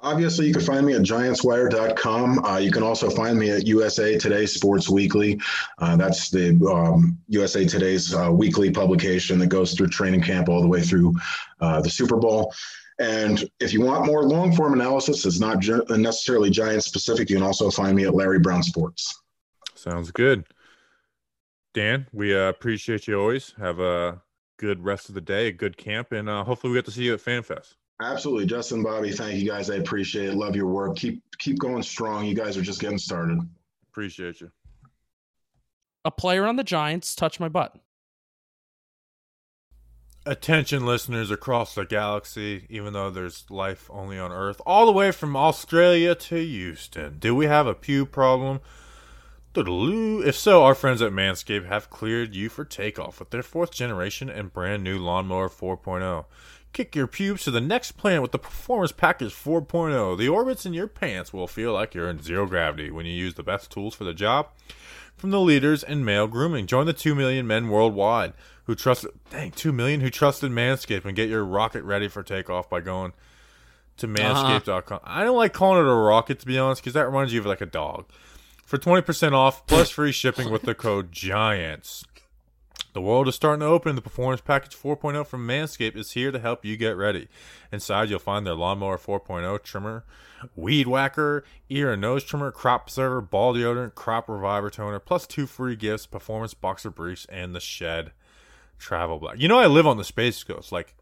[0.04, 2.46] Obviously, you can find me at giantswire.com.
[2.46, 5.40] Uh, you can also find me at USA Today Sports Weekly.
[5.80, 10.62] Uh, that's the um, USA Today's uh, weekly publication that goes through training camp all
[10.62, 11.16] the way through
[11.62, 12.54] uh, the Super Bowl.
[13.00, 17.30] And if you want more long form analysis, it's not necessarily Giant specific.
[17.30, 19.22] You can also find me at Larry Brown Sports.
[19.76, 20.46] Sounds good.
[21.74, 23.54] Dan, we uh, appreciate you always.
[23.60, 24.22] Have a
[24.58, 27.04] good rest of the day, a good camp, and uh, hopefully we get to see
[27.04, 27.76] you at FanFest.
[28.02, 29.12] Absolutely, Justin, Bobby.
[29.12, 29.70] Thank you guys.
[29.70, 30.36] I appreciate it.
[30.36, 30.96] Love your work.
[30.96, 32.26] Keep keep going strong.
[32.26, 33.40] You guys are just getting started.
[33.90, 34.52] Appreciate you.
[36.06, 37.76] A player on the Giants touched my butt.
[40.28, 45.12] Attention, listeners across the galaxy, even though there's life only on Earth, all the way
[45.12, 47.18] from Australia to Houston.
[47.18, 48.60] Do we have a pew problem?
[49.56, 54.30] If so, our friends at Manscaped have cleared you for takeoff with their fourth generation
[54.30, 56.26] and brand new Lawnmower 4.0.
[56.78, 60.16] Kick your pubes to the next planet with the Performance Package 4.0.
[60.16, 63.34] The orbits in your pants will feel like you're in zero gravity when you use
[63.34, 64.50] the best tools for the job.
[65.16, 68.34] From the leaders in male grooming, join the 2 million men worldwide
[68.66, 72.70] who trusted, dang, 2 million who trusted Manscaped and get your rocket ready for takeoff
[72.70, 73.14] by going
[73.98, 74.98] to manscaped.com.
[74.98, 75.00] Uh-huh.
[75.04, 77.48] I don't like calling it a rocket, to be honest, because that reminds you of
[77.48, 78.06] like a dog.
[78.64, 82.06] For 20% off plus free shipping with the code GIANTS.
[82.98, 83.96] The world is starting to open.
[83.96, 87.28] The Performance Package 4.0 from Manscaped is here to help you get ready.
[87.72, 90.04] Inside, you'll find their Lawnmower 4.0 trimmer,
[90.56, 95.46] Weed Whacker, ear and nose trimmer, crop preserver, ball deodorant, crop reviver toner, plus two
[95.46, 98.14] free gifts, Performance Boxer Briefs, and the Shed
[98.80, 99.36] Travel Black.
[99.38, 100.72] You know, I live on the Space Coast.
[100.72, 100.96] Like,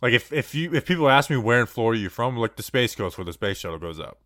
[0.00, 2.62] like if, if you if people ask me where in Florida you're from, like the
[2.62, 4.20] Space Coast where the space shuttle goes up.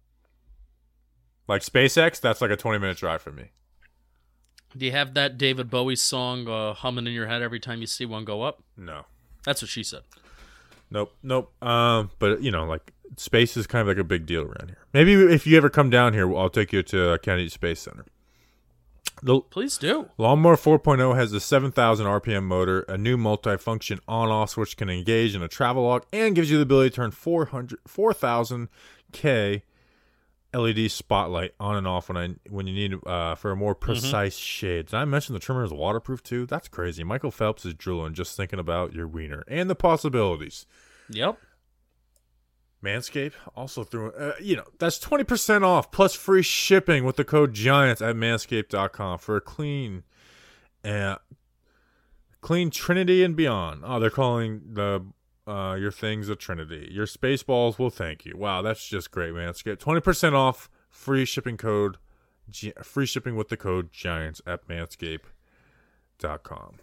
[1.49, 3.53] Like SpaceX, that's like a 20 minute drive for me.
[4.77, 7.87] Do you have that David Bowie song uh, humming in your head every time you
[7.87, 8.63] see one go up?
[8.77, 9.07] No.
[9.45, 10.03] That's what she said.
[10.91, 11.53] Nope, nope.
[11.63, 14.87] Um, but you know, like space is kind of like a big deal around here.
[14.93, 18.05] Maybe if you ever come down here, I'll take you to Kennedy Space Center.
[19.23, 20.11] The Please do.
[20.19, 25.43] Lawnmower 4.0 has a 7,000 RPM motor, a new multi-function on-off switch can engage in
[25.43, 28.69] a travel log, and gives you the ability to turn 400 4,000
[29.13, 29.63] K
[30.55, 33.85] LED spotlight on and off when I when you need uh, for a more Mm-hmm.
[33.85, 34.87] precise shade.
[34.87, 36.47] Did I mention the trimmer is waterproof too?
[36.47, 37.03] That's crazy.
[37.05, 40.65] Michael Phelps is drooling just thinking about your wiener and the possibilities.
[41.11, 41.39] Yep.
[42.83, 47.55] Manscaped also threw, uh, you know, that's 20% off plus free shipping with the code
[47.55, 50.03] GIANTS at manscaped.com for a clean,
[50.85, 51.17] uh,
[52.43, 53.81] clean Trinity and beyond.
[53.85, 55.03] Oh, they're calling the,
[55.47, 56.89] uh, your things a Trinity.
[56.91, 58.37] Your space balls will thank you.
[58.37, 59.79] Wow, that's just great, Manscaped.
[59.79, 61.99] 20% off, free shipping code,
[62.51, 66.79] G- free shipping with the code GIANTS at manscaped.com.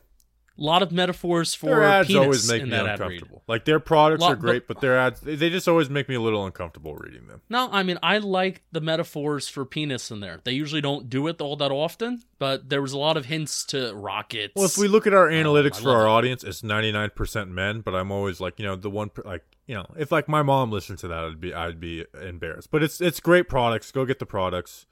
[0.57, 3.41] A lot of metaphors for Their ads penis always make me ad uncomfortable.
[3.47, 6.21] Like their products Lot- are great, but their ads they just always make me a
[6.21, 7.41] little uncomfortable reading them.
[7.49, 10.39] No, I mean I like the metaphors for penis in there.
[10.43, 13.63] They usually don't do it all that often, but there was a lot of hints
[13.67, 14.53] to rockets.
[14.55, 17.11] Well, if we look at our analytics Oh, I for our audience, it's ninety nine
[17.15, 17.81] percent men.
[17.81, 20.69] But I'm always like, you know, the one like, you know, if like my mom
[20.69, 22.71] listened to that, I'd be I'd be embarrassed.
[22.71, 23.91] But it's it's great products.
[23.91, 24.85] Go get the products.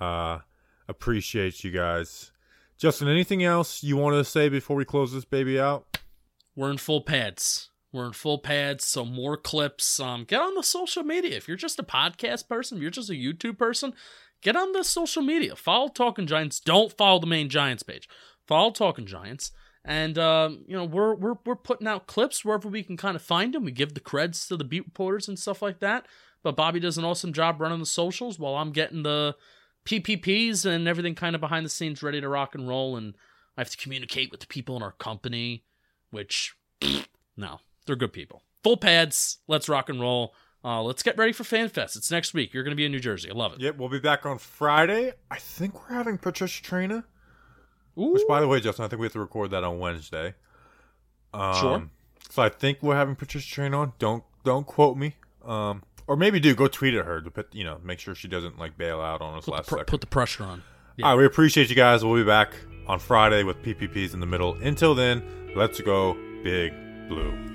[0.00, 0.38] Uh,
[0.88, 2.30] appreciate you guys.
[2.78, 5.98] Justin, anything else you want to say before we close this baby out?
[6.56, 7.70] We're in full pads.
[7.92, 10.00] We're in full pads, so more clips.
[10.00, 11.36] Um, get on the social media.
[11.36, 13.94] If you're just a podcast person, if you're just a YouTube person,
[14.42, 15.54] get on the social media.
[15.54, 16.58] Follow Talking Giants.
[16.58, 18.08] Don't follow the main Giants page.
[18.48, 19.52] Follow Talking Giants.
[19.84, 23.22] And um, you know, we're we're we're putting out clips wherever we can kind of
[23.22, 23.64] find them.
[23.64, 26.06] We give the creds to the beat reporters and stuff like that.
[26.42, 29.36] But Bobby does an awesome job running the socials while I'm getting the
[29.84, 32.96] PPPs and everything kind of behind the scenes ready to rock and roll.
[32.96, 33.14] And
[33.56, 35.64] I have to communicate with the people in our company,
[36.10, 36.54] which
[37.36, 38.42] no, they're good people.
[38.62, 39.38] Full pads.
[39.46, 40.34] Let's rock and roll.
[40.64, 41.96] Uh, let's get ready for FanFest.
[41.96, 42.54] It's next week.
[42.54, 43.30] You're going to be in New Jersey.
[43.30, 43.60] I love it.
[43.60, 45.12] Yep, we'll be back on Friday.
[45.30, 47.04] I think we're having Patricia Traina.
[47.98, 48.14] Ooh.
[48.14, 50.34] Which, by the way, Justin, I think we have to record that on Wednesday.
[51.34, 51.90] Um, Sure.
[52.30, 53.92] So I think we're having Patricia Traina on.
[53.98, 55.16] Don't don't quote me.
[55.44, 58.28] Um, or maybe do go tweet at her to put you know make sure she
[58.28, 59.86] doesn't like bail out on us put, the last pr- second.
[59.86, 60.62] put the pressure on.
[60.96, 61.06] Yeah.
[61.06, 62.04] All right, we appreciate you guys.
[62.04, 62.54] We'll be back
[62.86, 64.54] on Friday with PPPs in the middle.
[64.54, 65.22] Until then,
[65.56, 66.72] let's go big
[67.08, 67.53] blue.